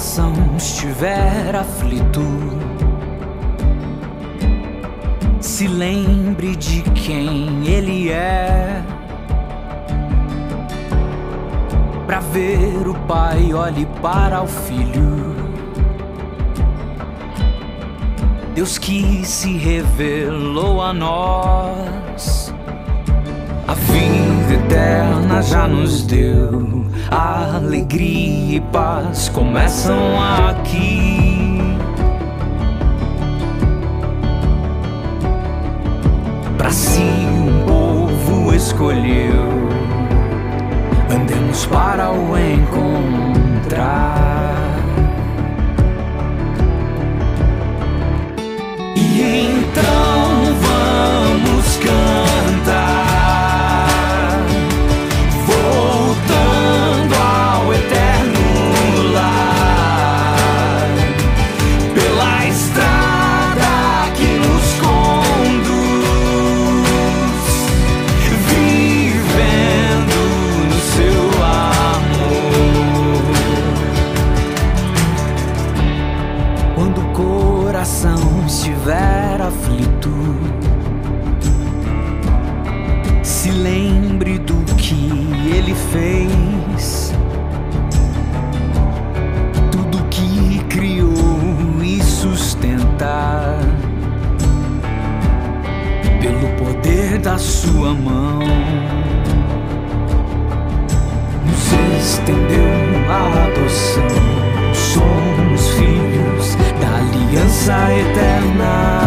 Coração 0.00 0.32
estiver 0.56 1.54
aflito, 1.54 2.22
se 5.42 5.68
lembre 5.68 6.56
de 6.56 6.80
quem 6.92 7.66
Ele 7.66 8.10
é. 8.10 8.82
Para 12.06 12.20
ver 12.20 12.88
o 12.88 12.94
Pai, 13.06 13.52
olhe 13.52 13.86
para 14.00 14.40
o 14.42 14.46
Filho. 14.46 15.36
Deus 18.54 18.78
que 18.78 19.22
se 19.26 19.58
revelou 19.58 20.80
a 20.80 20.94
nós, 20.94 22.54
a 23.68 23.74
vida 23.74 24.54
eterna 24.54 25.42
já 25.42 25.68
nos 25.68 26.06
deu 26.06 26.79
alegria 27.10 28.56
e 28.56 28.60
paz 28.60 29.28
começam 29.28 29.98
aqui. 30.48 31.60
Para 36.56 36.70
si 36.70 37.00
um 37.00 37.66
povo 37.66 38.54
escolheu, 38.54 39.68
andemos 41.10 41.66
para 41.66 42.10
o 42.10 42.36
encontrar. 42.36 44.29
Nos 102.30 102.40
estendeu 102.40 102.62
a 103.08 103.44
adoção 103.46 104.20
somos 104.72 105.68
filhos 105.70 106.56
da 106.80 106.96
aliança 106.96 107.76
eterna 107.92 109.00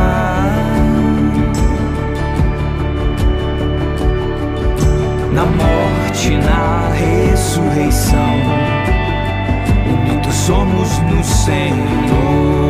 na 5.32 5.46
morte, 5.46 6.38
na 6.38 6.92
ressurreição. 6.94 8.36
Unidos 9.88 10.36
somos 10.36 11.00
no 11.00 11.24
Senhor. 11.24 12.63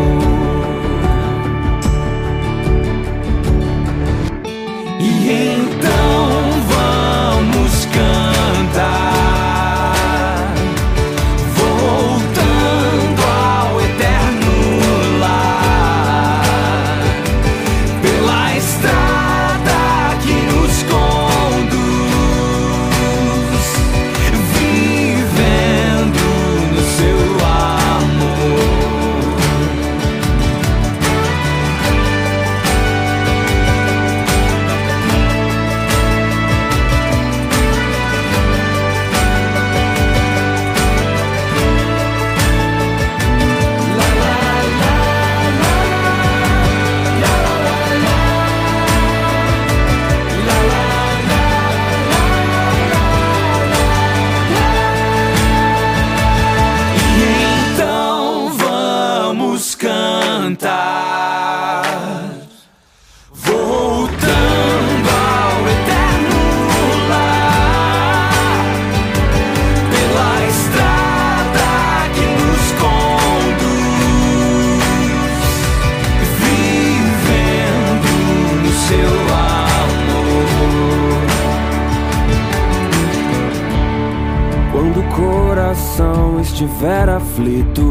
Aflito. 87.34 87.82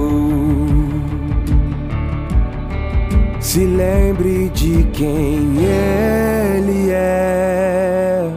Se 3.41 3.65
lembre 3.65 4.49
de 4.51 4.85
quem 4.93 5.57
ele 5.59 6.91
é. 6.91 8.31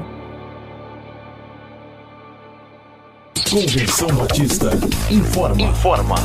Convenção 3.49 4.07
Batista 4.15 4.71
informa. 5.11 5.61
Informa. 5.61 6.15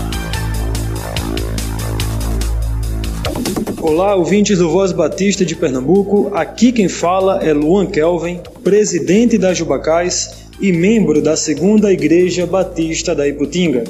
Olá, 3.82 4.14
ouvintes 4.14 4.58
do 4.58 4.70
Voz 4.70 4.92
Batista 4.92 5.44
de 5.44 5.54
Pernambuco. 5.54 6.30
Aqui 6.34 6.72
quem 6.72 6.88
fala 6.88 7.42
é 7.44 7.52
Luan 7.52 7.86
Kelvin, 7.86 8.40
presidente 8.64 9.36
da 9.36 9.52
Jubacais 9.52 10.48
e 10.58 10.72
membro 10.72 11.22
da 11.22 11.36
Segunda 11.36 11.92
Igreja 11.92 12.46
Batista 12.46 13.14
da 13.14 13.28
Iputinga. 13.28 13.84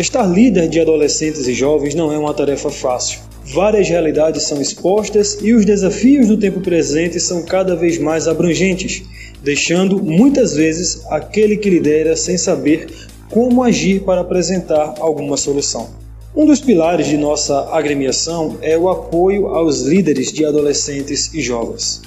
Estar 0.00 0.24
líder 0.24 0.66
de 0.66 0.80
adolescentes 0.80 1.46
e 1.46 1.52
jovens 1.52 1.94
não 1.94 2.10
é 2.10 2.16
uma 2.16 2.32
tarefa 2.32 2.70
fácil. 2.70 3.20
Várias 3.52 3.86
realidades 3.86 4.44
são 4.44 4.58
expostas 4.58 5.36
e 5.42 5.52
os 5.52 5.66
desafios 5.66 6.26
do 6.26 6.38
tempo 6.38 6.62
presente 6.62 7.20
são 7.20 7.42
cada 7.42 7.76
vez 7.76 7.98
mais 7.98 8.26
abrangentes, 8.26 9.02
deixando 9.42 10.02
muitas 10.02 10.54
vezes 10.54 11.04
aquele 11.10 11.58
que 11.58 11.68
lidera 11.68 12.16
sem 12.16 12.38
saber 12.38 12.86
como 13.28 13.62
agir 13.62 14.00
para 14.00 14.22
apresentar 14.22 14.94
alguma 15.00 15.36
solução. 15.36 15.90
Um 16.34 16.46
dos 16.46 16.60
pilares 16.60 17.06
de 17.06 17.18
nossa 17.18 17.68
agremiação 17.70 18.56
é 18.62 18.78
o 18.78 18.88
apoio 18.88 19.48
aos 19.48 19.82
líderes 19.82 20.32
de 20.32 20.46
adolescentes 20.46 21.34
e 21.34 21.42
jovens. 21.42 22.00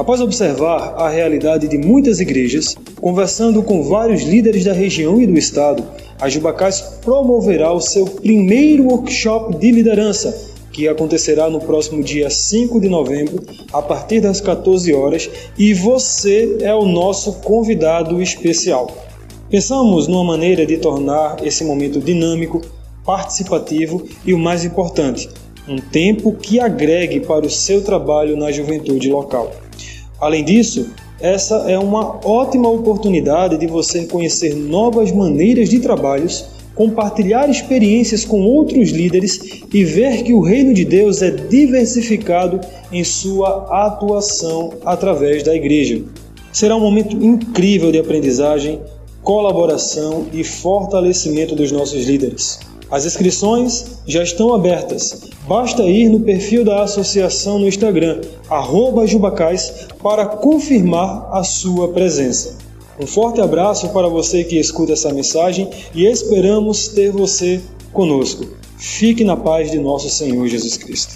Após 0.00 0.18
observar 0.22 0.94
a 0.96 1.10
realidade 1.10 1.68
de 1.68 1.76
muitas 1.76 2.20
igrejas, 2.20 2.74
conversando 2.98 3.62
com 3.62 3.82
vários 3.82 4.22
líderes 4.22 4.64
da 4.64 4.72
região 4.72 5.20
e 5.20 5.26
do 5.26 5.36
estado, 5.36 5.84
a 6.18 6.26
Jubacás 6.26 6.80
promoverá 7.04 7.70
o 7.70 7.82
seu 7.82 8.06
primeiro 8.06 8.84
workshop 8.84 9.58
de 9.58 9.70
liderança 9.70 10.34
que 10.72 10.88
acontecerá 10.88 11.50
no 11.50 11.60
próximo 11.60 12.02
dia 12.02 12.30
5 12.30 12.80
de 12.80 12.88
novembro, 12.88 13.44
a 13.74 13.82
partir 13.82 14.20
das 14.20 14.40
14 14.40 14.90
horas, 14.94 15.28
e 15.58 15.74
você 15.74 16.56
é 16.62 16.74
o 16.74 16.86
nosso 16.86 17.34
convidado 17.34 18.22
especial. 18.22 18.90
Pensamos 19.50 20.08
numa 20.08 20.24
maneira 20.24 20.64
de 20.64 20.78
tornar 20.78 21.46
esse 21.46 21.62
momento 21.62 22.00
dinâmico, 22.00 22.62
participativo 23.04 24.02
e 24.24 24.32
o 24.32 24.38
mais 24.38 24.64
importante, 24.64 25.28
um 25.68 25.76
tempo 25.76 26.32
que 26.32 26.58
agregue 26.58 27.20
para 27.20 27.44
o 27.44 27.50
seu 27.50 27.84
trabalho 27.84 28.34
na 28.34 28.50
juventude 28.50 29.10
local. 29.10 29.52
Além 30.20 30.44
disso, 30.44 30.90
essa 31.20 31.70
é 31.70 31.78
uma 31.78 32.20
ótima 32.24 32.68
oportunidade 32.68 33.56
de 33.56 33.66
você 33.66 34.06
conhecer 34.06 34.54
novas 34.54 35.12
maneiras 35.12 35.68
de 35.68 35.80
trabalhos 35.80 36.44
compartilhar 36.80 37.46
experiências 37.50 38.24
com 38.24 38.40
outros 38.40 38.88
líderes 38.88 39.62
e 39.70 39.84
ver 39.84 40.22
que 40.22 40.32
o 40.32 40.40
reino 40.40 40.72
de 40.72 40.82
Deus 40.82 41.20
é 41.20 41.30
diversificado 41.30 42.58
em 42.90 43.04
sua 43.04 43.66
atuação 43.86 44.72
através 44.82 45.42
da 45.42 45.54
igreja. 45.54 46.02
Será 46.50 46.74
um 46.74 46.80
momento 46.80 47.14
incrível 47.22 47.92
de 47.92 47.98
aprendizagem, 47.98 48.80
colaboração 49.22 50.26
e 50.32 50.42
fortalecimento 50.42 51.54
dos 51.54 51.70
nossos 51.70 52.06
líderes. 52.06 52.58
As 52.90 53.06
inscrições 53.06 53.98
já 54.04 54.22
estão 54.22 54.52
abertas. 54.52 55.30
Basta 55.46 55.84
ir 55.84 56.08
no 56.08 56.20
perfil 56.20 56.64
da 56.64 56.82
associação 56.82 57.58
no 57.58 57.68
Instagram, 57.68 58.20
Jubacais, 59.06 59.86
para 60.02 60.26
confirmar 60.26 61.28
a 61.32 61.44
sua 61.44 61.92
presença. 61.92 62.58
Um 62.98 63.06
forte 63.06 63.40
abraço 63.40 63.88
para 63.90 64.08
você 64.08 64.42
que 64.42 64.58
escuta 64.58 64.92
essa 64.92 65.12
mensagem 65.12 65.70
e 65.94 66.04
esperamos 66.04 66.88
ter 66.88 67.12
você 67.12 67.60
conosco. 67.92 68.44
Fique 68.76 69.24
na 69.24 69.36
paz 69.36 69.70
de 69.70 69.78
nosso 69.78 70.10
Senhor 70.10 70.46
Jesus 70.48 70.76
Cristo. 70.76 71.14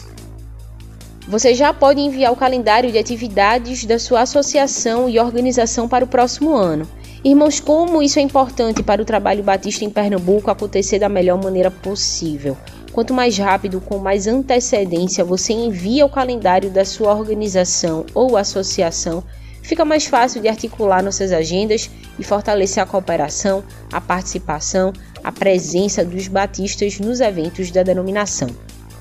Você 1.27 1.55
já 1.55 1.75
pode 1.75 2.01
enviar 2.01 2.33
o 2.33 2.37
calendário 2.37 2.93
de 2.93 2.99
atividades 2.99 3.85
da 3.85 3.99
sua 3.99 4.21
associação 4.21 5.09
e 5.09 5.19
organização 5.19 5.89
para 5.89 6.05
o 6.05 6.09
próximo 6.09 6.55
ano. 6.55 6.87
Irmãos, 7.25 7.59
como 7.59 8.03
isso 8.03 8.19
é 8.19 8.23
importante 8.23 8.83
para 8.83 9.01
o 9.01 9.05
trabalho 9.05 9.43
batista 9.43 9.83
em 9.83 9.89
Pernambuco 9.89 10.51
acontecer 10.51 10.99
da 10.99 11.09
melhor 11.09 11.43
maneira 11.43 11.71
possível. 11.71 12.55
Quanto 12.93 13.15
mais 13.15 13.39
rápido, 13.39 13.81
com 13.81 13.97
mais 13.97 14.27
antecedência 14.27 15.25
você 15.25 15.55
envia 15.55 16.05
o 16.05 16.11
calendário 16.11 16.69
da 16.69 16.85
sua 16.85 17.15
organização 17.15 18.05
ou 18.13 18.37
associação, 18.37 19.25
fica 19.63 19.87
mais 19.87 20.05
fácil 20.05 20.43
de 20.43 20.49
articular 20.49 21.03
nossas 21.03 21.33
agendas 21.33 21.91
e 22.19 22.23
fortalecer 22.23 22.83
a 22.83 22.87
cooperação, 22.87 23.65
a 23.91 24.03
participação, 24.03 24.93
a 25.25 25.33
presença 25.33 26.05
dos 26.05 26.29
batistas 26.29 27.01
nos 27.01 27.21
eventos 27.21 27.71
da 27.71 27.83
denominação. 27.83 28.51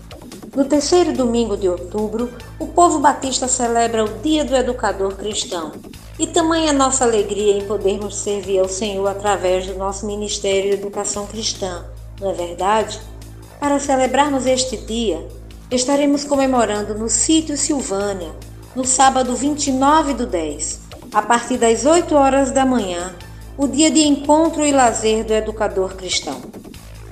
No 0.56 0.66
terceiro 0.66 1.14
domingo 1.14 1.56
de 1.56 1.70
outubro, 1.70 2.34
o 2.58 2.66
povo 2.66 2.98
batista 2.98 3.48
celebra 3.48 4.04
o 4.04 4.20
Dia 4.24 4.44
do 4.44 4.56
Educador 4.56 5.16
Cristão. 5.16 5.74
E 6.18 6.26
tamanha 6.26 6.74
nossa 6.74 7.04
alegria 7.04 7.56
em 7.56 7.68
podermos 7.68 8.18
servir 8.18 8.58
ao 8.58 8.68
Senhor 8.68 9.08
através 9.08 9.68
do 9.68 9.78
nosso 9.78 10.08
Ministério 10.08 10.72
de 10.72 10.78
Educação 10.78 11.28
Cristã, 11.28 11.86
não 12.20 12.32
é 12.32 12.34
verdade? 12.34 13.00
Para 13.60 13.78
celebrarmos 13.78 14.48
este 14.48 14.76
dia, 14.76 15.24
estaremos 15.72 16.26
comemorando 16.26 16.94
no 16.94 17.08
sítio 17.08 17.56
Silvânia, 17.56 18.32
no 18.76 18.86
sábado 18.86 19.34
29 19.36 20.14
do 20.14 20.26
10, 20.26 20.80
a 21.14 21.22
partir 21.22 21.58
das 21.58 21.86
8 21.86 22.14
horas 22.14 22.52
da 22.52 22.66
manhã, 22.66 23.16
o 23.58 23.68
dia 23.68 23.90
de 23.90 24.02
encontro 24.02 24.66
e 24.66 24.72
lazer 24.72 25.24
do 25.24 25.34
educador 25.34 25.96
cristão. 25.96 26.42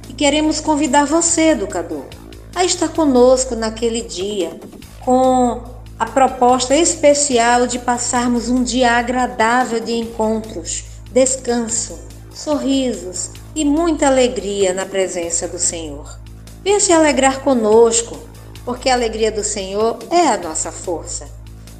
E 0.09 0.13
queremos 0.13 0.59
convidar 0.59 1.05
você, 1.05 1.51
educador, 1.51 2.05
a 2.53 2.65
estar 2.65 2.89
conosco 2.89 3.55
naquele 3.55 4.01
dia, 4.01 4.59
com 5.05 5.63
a 5.97 6.05
proposta 6.05 6.75
especial 6.75 7.65
de 7.65 7.79
passarmos 7.79 8.49
um 8.49 8.61
dia 8.61 8.91
agradável 8.93 9.79
de 9.79 9.93
encontros, 9.93 10.83
descanso, 11.11 11.97
sorrisos 12.33 13.31
e 13.55 13.63
muita 13.63 14.07
alegria 14.07 14.73
na 14.73 14.85
presença 14.85 15.47
do 15.47 15.59
Senhor. 15.59 16.19
Venha 16.61 16.79
se 16.79 16.91
alegrar 16.91 17.41
conosco, 17.41 18.28
porque 18.69 18.87
a 18.87 18.93
alegria 18.93 19.31
do 19.31 19.43
Senhor 19.43 19.97
é 20.11 20.27
a 20.27 20.37
nossa 20.37 20.71
força. 20.71 21.27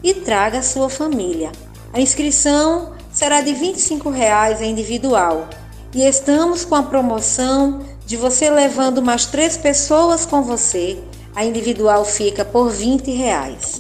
E 0.04 0.12
traga 0.12 0.64
sua 0.64 0.90
família. 0.90 1.52
A 1.94 2.02
inscrição 2.02 2.94
será 3.14 3.42
de 3.42 3.54
25 3.54 4.10
reais 4.10 4.60
individual. 4.60 5.48
E 5.94 6.02
estamos 6.02 6.66
com 6.66 6.74
a 6.74 6.82
promoção 6.82 7.82
de 8.08 8.18
você 8.18 8.50
levando 8.50 9.04
mais 9.04 9.28
três 9.28 9.56
pessoas 9.56 10.26
com 10.26 10.42
você. 10.42 10.98
A 11.36 11.46
individual 11.46 12.04
fica 12.04 12.44
por 12.44 12.72
20 12.72 13.12
reais. 13.12 13.80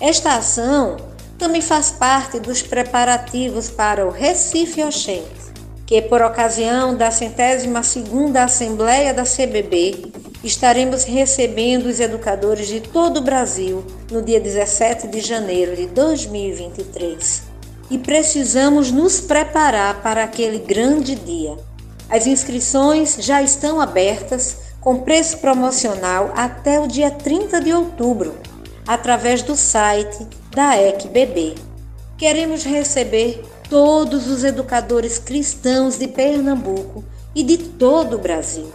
Esta 0.00 0.34
ação 0.34 0.96
também 1.38 1.62
faz 1.62 1.92
parte 1.92 2.40
dos 2.40 2.60
preparativos 2.60 3.70
para 3.70 4.04
o 4.04 4.10
Recife 4.10 4.82
Oxente, 4.82 5.52
que 5.86 6.02
por 6.02 6.22
ocasião 6.22 6.96
da 6.96 7.12
centésima 7.12 7.84
segunda 7.84 8.42
Assembleia 8.42 9.14
da 9.14 9.22
CBB, 9.22 10.10
estaremos 10.42 11.04
recebendo 11.04 11.86
os 11.86 12.00
educadores 12.00 12.68
de 12.68 12.80
todo 12.80 13.18
o 13.18 13.22
Brasil 13.22 13.84
no 14.10 14.22
dia 14.22 14.40
17 14.40 15.08
de 15.08 15.20
janeiro 15.20 15.74
de 15.74 15.86
2023. 15.86 17.42
E 17.90 17.98
precisamos 17.98 18.92
nos 18.92 19.20
preparar 19.20 20.02
para 20.02 20.22
aquele 20.22 20.58
grande 20.58 21.14
dia. 21.14 21.56
As 22.08 22.26
inscrições 22.26 23.16
já 23.18 23.42
estão 23.42 23.80
abertas 23.80 24.58
com 24.80 25.00
preço 25.00 25.38
promocional 25.38 26.32
até 26.36 26.78
o 26.78 26.86
dia 26.86 27.10
30 27.10 27.60
de 27.60 27.72
outubro, 27.72 28.34
através 28.86 29.42
do 29.42 29.56
site 29.56 30.26
da 30.50 30.80
ECBB. 30.80 31.54
Queremos 32.16 32.64
receber 32.64 33.42
todos 33.68 34.28
os 34.28 34.44
educadores 34.44 35.18
cristãos 35.18 35.98
de 35.98 36.08
Pernambuco 36.08 37.04
e 37.34 37.42
de 37.42 37.58
todo 37.58 38.16
o 38.16 38.18
Brasil. 38.18 38.72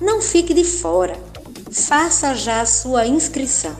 Não 0.00 0.22
fique 0.22 0.54
de 0.54 0.64
fora, 0.64 1.14
faça 1.70 2.34
já 2.34 2.64
sua 2.64 3.06
inscrição. 3.06 3.76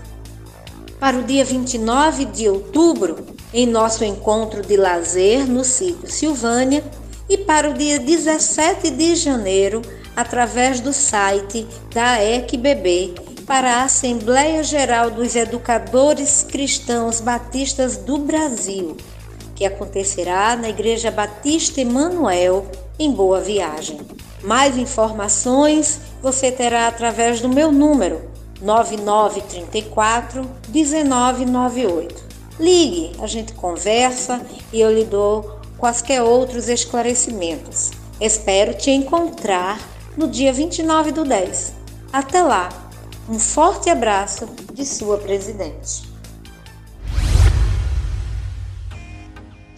Para 0.98 1.18
o 1.18 1.22
dia 1.22 1.42
29 1.46 2.26
de 2.26 2.46
outubro, 2.46 3.24
em 3.54 3.66
nosso 3.66 4.04
encontro 4.04 4.61
de 4.61 4.76
lazer 4.76 5.46
no 5.48 5.64
sítio 5.64 6.11
Silvânia, 6.11 6.85
e 7.26 7.38
para 7.38 7.70
o 7.70 7.74
dia 7.74 7.98
17 7.98 8.90
de 8.90 9.16
janeiro, 9.16 9.80
através 10.14 10.80
do 10.80 10.92
site 10.92 11.66
da 11.94 12.22
ECBB, 12.22 13.14
para 13.46 13.76
a 13.76 13.85
Assembleia 13.85 14.62
Geral 14.62 15.11
dos 15.11 15.35
Educadores 15.35 16.44
Cristãos 16.46 17.20
Batistas 17.20 17.96
do 17.96 18.18
Brasil, 18.18 18.94
que 19.56 19.64
acontecerá 19.64 20.54
na 20.54 20.68
Igreja 20.68 21.11
Batista 21.11 21.80
Emanuel, 21.80 22.66
em 22.98 23.11
Boa 23.11 23.40
Viagem. 23.40 23.98
Mais 24.42 24.76
informações 24.76 26.00
você 26.22 26.50
terá 26.50 26.87
através 26.88 27.40
do 27.40 27.48
meu 27.48 27.70
número 27.70 28.31
9934 28.61 30.48
1998. 30.68 32.31
Ligue, 32.59 33.12
a 33.20 33.26
gente 33.26 33.53
conversa 33.55 34.40
e 34.72 34.81
eu 34.81 34.92
lhe 34.92 35.05
dou 35.05 35.61
quaisquer 35.79 36.22
outros 36.22 36.68
esclarecimentos. 36.68 37.90
Espero 38.20 38.74
te 38.74 38.90
encontrar 38.90 39.81
no 40.16 40.29
dia 40.29 40.53
29 40.53 41.12
do 41.12 41.24
10. 41.24 41.72
Até 42.12 42.42
lá, 42.42 42.68
um 43.29 43.38
forte 43.38 43.88
abraço 43.88 44.48
de 44.74 44.85
sua 44.85 45.16
presidente. 45.16 46.10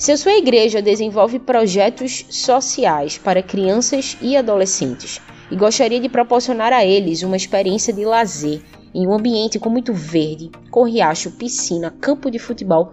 Se 0.03 0.11
a 0.11 0.17
sua 0.17 0.33
igreja 0.33 0.83
desenvolve 0.83 1.39
projetos 1.39 2.27
sociais 2.29 3.19
para 3.19 3.41
crianças 3.41 4.19
e 4.21 4.37
adolescentes 4.37 5.21
e 5.49 5.55
gostaria 5.55 6.01
de 6.01 6.09
proporcionar 6.09 6.73
a 6.73 6.85
eles 6.85 7.23
uma 7.23 7.37
experiência 7.37 7.93
de 7.93 8.05
lazer 8.05 8.61
em 8.93 9.07
um 9.07 9.13
ambiente 9.13 9.61
com 9.61 9.71
muito 9.71 9.95
verde, 9.95 10.51
com 10.73 10.83
riacho, 10.83 11.31
piscina, 11.31 11.95
campo 12.01 12.33
de 12.33 12.41
futebol, 12.41 12.91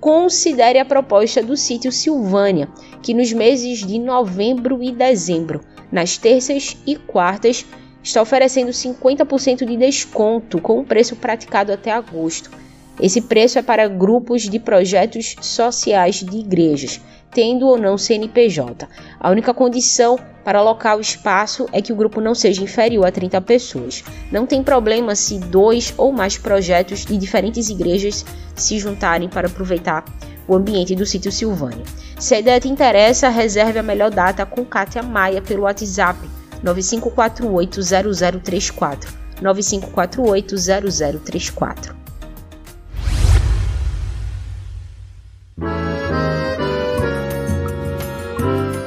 considere 0.00 0.78
a 0.78 0.84
proposta 0.86 1.42
do 1.42 1.58
sítio 1.58 1.92
Silvânia, 1.92 2.70
que 3.02 3.12
nos 3.12 3.34
meses 3.34 3.86
de 3.86 3.98
novembro 3.98 4.82
e 4.82 4.90
dezembro, 4.90 5.60
nas 5.92 6.16
terças 6.16 6.74
e 6.86 6.96
quartas, 6.96 7.66
está 8.02 8.22
oferecendo 8.22 8.70
50% 8.70 9.66
de 9.66 9.76
desconto 9.76 10.58
com 10.58 10.80
o 10.80 10.86
preço 10.86 11.16
praticado 11.16 11.70
até 11.70 11.90
agosto 11.90 12.50
esse 13.00 13.20
preço 13.20 13.58
é 13.58 13.62
para 13.62 13.88
grupos 13.88 14.42
de 14.42 14.58
projetos 14.58 15.36
sociais 15.40 16.16
de 16.16 16.38
igrejas, 16.38 17.00
tendo 17.30 17.66
ou 17.66 17.76
não 17.76 17.98
CNPJ. 17.98 18.88
A 19.20 19.30
única 19.30 19.52
condição 19.52 20.18
para 20.42 20.60
alocar 20.60 20.96
o 20.96 21.00
espaço 21.00 21.66
é 21.72 21.82
que 21.82 21.92
o 21.92 21.96
grupo 21.96 22.20
não 22.20 22.34
seja 22.34 22.62
inferior 22.62 23.06
a 23.06 23.12
30 23.12 23.40
pessoas. 23.42 24.02
Não 24.32 24.46
tem 24.46 24.62
problema 24.62 25.14
se 25.14 25.38
dois 25.38 25.92
ou 25.98 26.10
mais 26.12 26.38
projetos 26.38 27.04
de 27.04 27.18
diferentes 27.18 27.68
igrejas 27.68 28.24
se 28.54 28.78
juntarem 28.78 29.28
para 29.28 29.48
aproveitar 29.48 30.04
o 30.48 30.54
ambiente 30.54 30.94
do 30.94 31.04
sítio 31.04 31.32
Silvânia. 31.32 31.84
Se 32.18 32.34
a 32.34 32.38
ideia 32.38 32.60
te 32.60 32.68
interessa, 32.68 33.28
reserve 33.28 33.78
a 33.78 33.82
melhor 33.82 34.10
data 34.10 34.46
com 34.46 34.64
Kátia 34.64 35.02
Maia 35.02 35.42
pelo 35.42 35.64
WhatsApp 35.64 36.18
95480034. 36.64 39.08
95480034. 39.42 42.05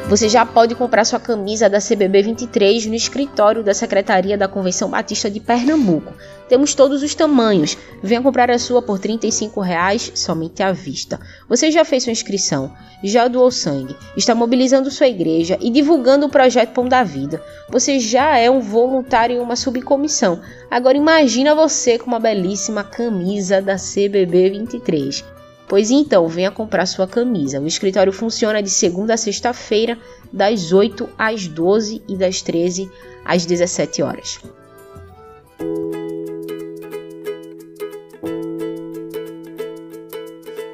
Você 0.09 0.27
já 0.27 0.43
pode 0.43 0.73
comprar 0.73 1.05
sua 1.05 1.19
camisa 1.19 1.69
da 1.69 1.77
CBB 1.77 2.23
23 2.23 2.87
no 2.87 2.95
escritório 2.95 3.63
da 3.63 3.75
Secretaria 3.75 4.35
da 4.35 4.47
Convenção 4.47 4.89
Batista 4.89 5.29
de 5.29 5.39
Pernambuco. 5.39 6.11
Temos 6.47 6.73
todos 6.73 7.03
os 7.03 7.13
tamanhos. 7.13 7.77
Venha 8.01 8.19
comprar 8.19 8.49
a 8.49 8.57
sua 8.57 8.81
por 8.81 8.97
R$ 8.97 9.07
35,00 9.07 10.17
somente 10.17 10.63
à 10.63 10.71
vista. 10.71 11.19
Você 11.47 11.69
já 11.69 11.85
fez 11.85 12.05
sua 12.05 12.11
inscrição? 12.11 12.73
Já 13.03 13.27
doou 13.27 13.51
sangue? 13.51 13.95
Está 14.17 14.33
mobilizando 14.33 14.89
sua 14.89 15.07
igreja 15.07 15.59
e 15.61 15.69
divulgando 15.69 16.25
o 16.25 16.29
projeto 16.29 16.73
Pão 16.73 16.89
da 16.89 17.03
Vida? 17.03 17.39
Você 17.69 17.99
já 17.99 18.35
é 18.35 18.49
um 18.49 18.61
voluntário 18.61 19.35
em 19.35 19.39
uma 19.39 19.55
subcomissão. 19.55 20.41
Agora 20.71 20.97
imagina 20.97 21.53
você 21.53 21.99
com 21.99 22.07
uma 22.07 22.19
belíssima 22.19 22.83
camisa 22.83 23.61
da 23.61 23.75
CBB 23.75 24.49
23. 24.49 25.23
Pois 25.69 25.91
então, 25.91 26.27
venha 26.27 26.49
comprar 26.49 26.87
sua 26.87 27.07
camisa. 27.07 27.61
O 27.61 27.67
escritório 27.67 28.11
funciona 28.11 28.61
de 28.61 28.71
segunda 28.71 29.13
a 29.13 29.17
sexta-feira, 29.17 29.99
das 30.33 30.73
8 30.73 31.07
às 31.15 31.47
12 31.47 32.01
e 32.09 32.17
das 32.17 32.41
13 32.41 32.89
às 33.23 33.45
17 33.45 34.01
horas. 34.01 34.39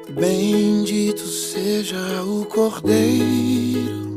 Bendito 0.08 1.26
seja 1.26 2.22
o 2.22 2.46
Cordeiro 2.46 4.16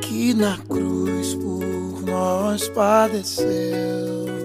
que 0.00 0.32
na 0.32 0.56
cruz 0.66 1.34
por 1.34 2.02
nós 2.06 2.68
padeceu. 2.68 4.35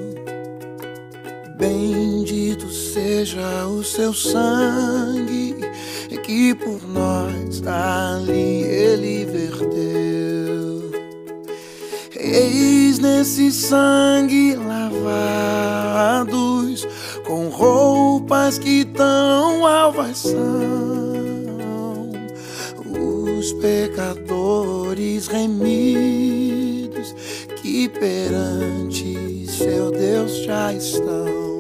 Bendito 1.62 2.67
seja 2.71 3.67
o 3.67 3.84
seu 3.84 4.12
sangue 4.15 5.56
que 6.24 6.56
por 6.56 6.82
nós 6.88 7.62
ali 7.67 8.63
ele 8.63 9.26
verteu. 9.26 10.89
Eis 12.19 12.97
nesse 12.97 13.52
sangue 13.52 14.56
lavados 14.56 15.67
com 17.28 17.50
roupas 17.50 18.58
que 18.58 18.84
tão 18.84 19.63
alvas 19.63 20.17
são 20.17 20.41
os 23.38 23.54
pecadores 23.54 25.28
remidos 25.28 27.13
que 27.62 27.88
perante 27.88 29.45
seu 29.47 29.91
Deus 29.91 30.38
já 30.43 30.74
estão. 30.74 31.51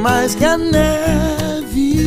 Mais 0.00 0.34
que 0.34 0.44
a 0.44 0.56
neve, 0.56 1.98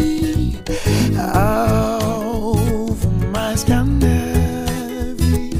alvo 1.34 2.98
mais 3.32 3.64
que 3.64 3.72
a 3.72 3.84
neve. 3.84 5.52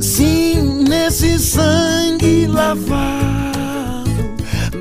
Sim, 0.00 0.84
nesse 0.88 1.38
sangue 1.38 2.46
lavado, 2.46 4.10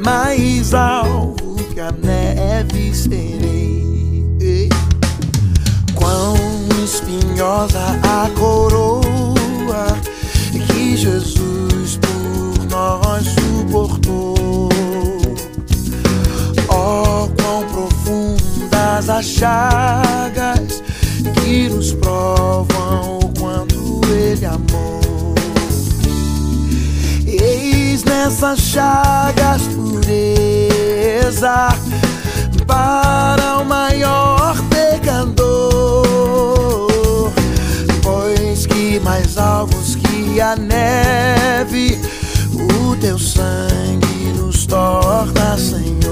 mais 0.04 0.74
alvo 0.74 1.56
que 1.74 1.80
a 1.82 1.92
neve 1.92 2.96
serei. 2.96 4.70
Quão 5.94 6.36
espinhosa 6.84 8.00
a 8.04 8.30
coroa 8.40 9.88
que 10.68 10.96
Jesus 10.96 11.43
profundas 19.04 19.10
as 19.10 19.26
chagas 19.26 20.84
que 21.42 21.70
nos 21.70 21.94
provam 21.94 23.20
o 23.20 23.34
quanto 23.40 24.02
Ele 24.10 24.46
amou. 24.46 25.36
Eis 27.28 28.04
nessas 28.04 28.60
chagas 28.60 29.62
pureza 29.74 30.50
para 32.66 33.60
o 33.60 33.66
maior 33.66 34.56
pecador, 34.70 36.08
pois 38.02 38.66
que 38.66 39.00
mais 39.02 39.38
alvos 39.38 39.96
que 39.96 40.40
a 40.40 40.56
neve, 40.56 42.00
o 42.54 42.96
teu 42.96 43.20
sangue 43.20 44.34
nos 44.38 44.66
torna, 44.66 45.58
Senhor 45.58 46.03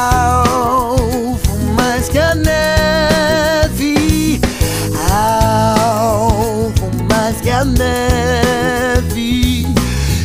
alvo 0.00 1.38
mais 1.76 2.08
que 2.08 2.18
a 2.18 2.34
neve, 2.34 4.40
alvo 5.10 6.72
mais 7.08 7.40
que 7.40 7.50
a 7.50 7.64
neve. 7.64 9.66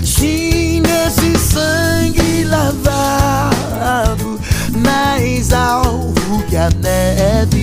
Sim, 0.03 0.81
esse 1.05 1.37
sangue 1.37 2.45
lavado, 2.45 4.39
mais 4.71 5.51
alvo 5.51 6.41
que 6.47 6.55
a 6.55 6.69
neve. 6.81 7.54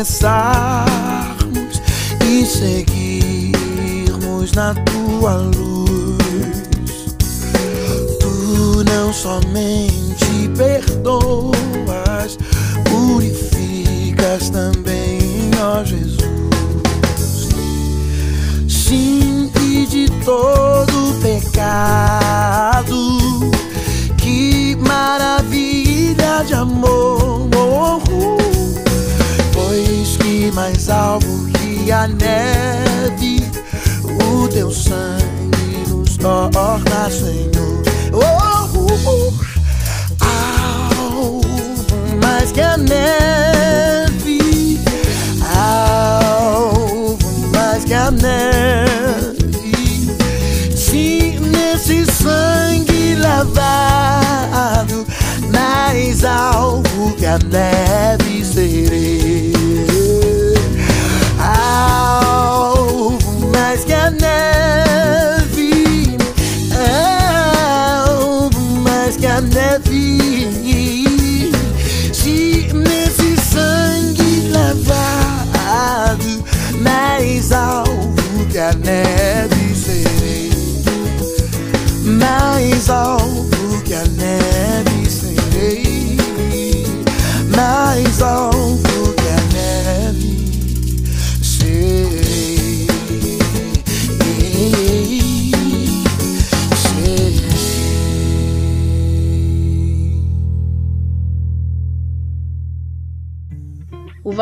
começarmos 0.00 1.82
e 2.24 2.46
seguirmos 2.46 3.52
na 4.52 4.74
tua 4.74 5.34
luz. 5.34 6.18
Tu 8.18 8.82
não 8.90 9.12
somente 9.12 10.48
perdoas, 10.56 12.38
purificas 12.84 14.48
também, 14.48 15.50
ó 15.62 15.84
Jesus. 15.84 16.20
Limpe 18.88 19.86
de 19.86 20.10
todo 20.24 21.14
pecado. 21.20 22.96
Que 24.16 24.76
maravilha 24.76 26.42
de 26.46 26.54
amor! 26.54 27.48
Oh, 27.54 28.00
oh, 28.10 28.12
oh 28.12 28.49
mais 30.52 30.88
algo 30.88 31.46
que 31.52 31.92
a 31.92 32.06
neve, 32.08 33.48
o 34.24 34.48
teu 34.48 34.70
sangue 34.70 35.84
nos 35.88 36.16
torna, 36.16 37.10
Senhor. 37.10 37.82
Oh, 38.12 38.68
oh, 38.76 39.32
oh. 41.14 41.40
mais 42.22 42.50
que 42.52 42.60
a 42.60 42.76
neve, 42.76 44.40
algo 45.54 47.18
mais 47.54 47.84
que 47.84 47.94
a 47.94 48.10
neve. 48.10 49.50
Se 50.76 51.38
nesse 51.40 52.06
sangue 52.06 53.14
lavado, 53.16 55.06
mais 55.52 56.24
alvo 56.24 57.12
que 57.16 57.26
a 57.26 57.38
neve 57.38 58.44
serei. 58.44 59.59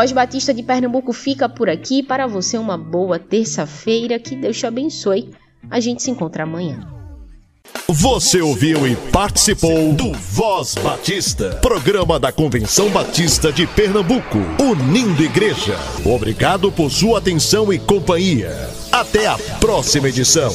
Voz 0.08 0.12
Batista 0.12 0.54
de 0.54 0.62
Pernambuco 0.62 1.12
fica 1.12 1.50
por 1.50 1.68
aqui. 1.68 2.02
Para 2.02 2.26
você, 2.26 2.56
uma 2.56 2.78
boa 2.78 3.18
terça-feira. 3.18 4.18
Que 4.18 4.34
Deus 4.34 4.56
te 4.56 4.66
abençoe. 4.66 5.30
A 5.70 5.80
gente 5.80 6.02
se 6.02 6.10
encontra 6.10 6.44
amanhã. 6.44 6.80
Você 7.86 8.40
ouviu 8.40 8.86
e 8.86 8.96
participou 9.12 9.92
do 9.92 10.14
Voz 10.14 10.76
Batista, 10.76 11.58
programa 11.60 12.18
da 12.18 12.32
Convenção 12.32 12.88
Batista 12.88 13.52
de 13.52 13.66
Pernambuco, 13.66 14.38
unindo 14.58 15.22
igreja. 15.22 15.76
Obrigado 16.06 16.72
por 16.72 16.90
sua 16.90 17.18
atenção 17.18 17.70
e 17.70 17.78
companhia. 17.78 18.70
Até 18.90 19.26
a 19.26 19.36
próxima 19.60 20.08
edição. 20.08 20.50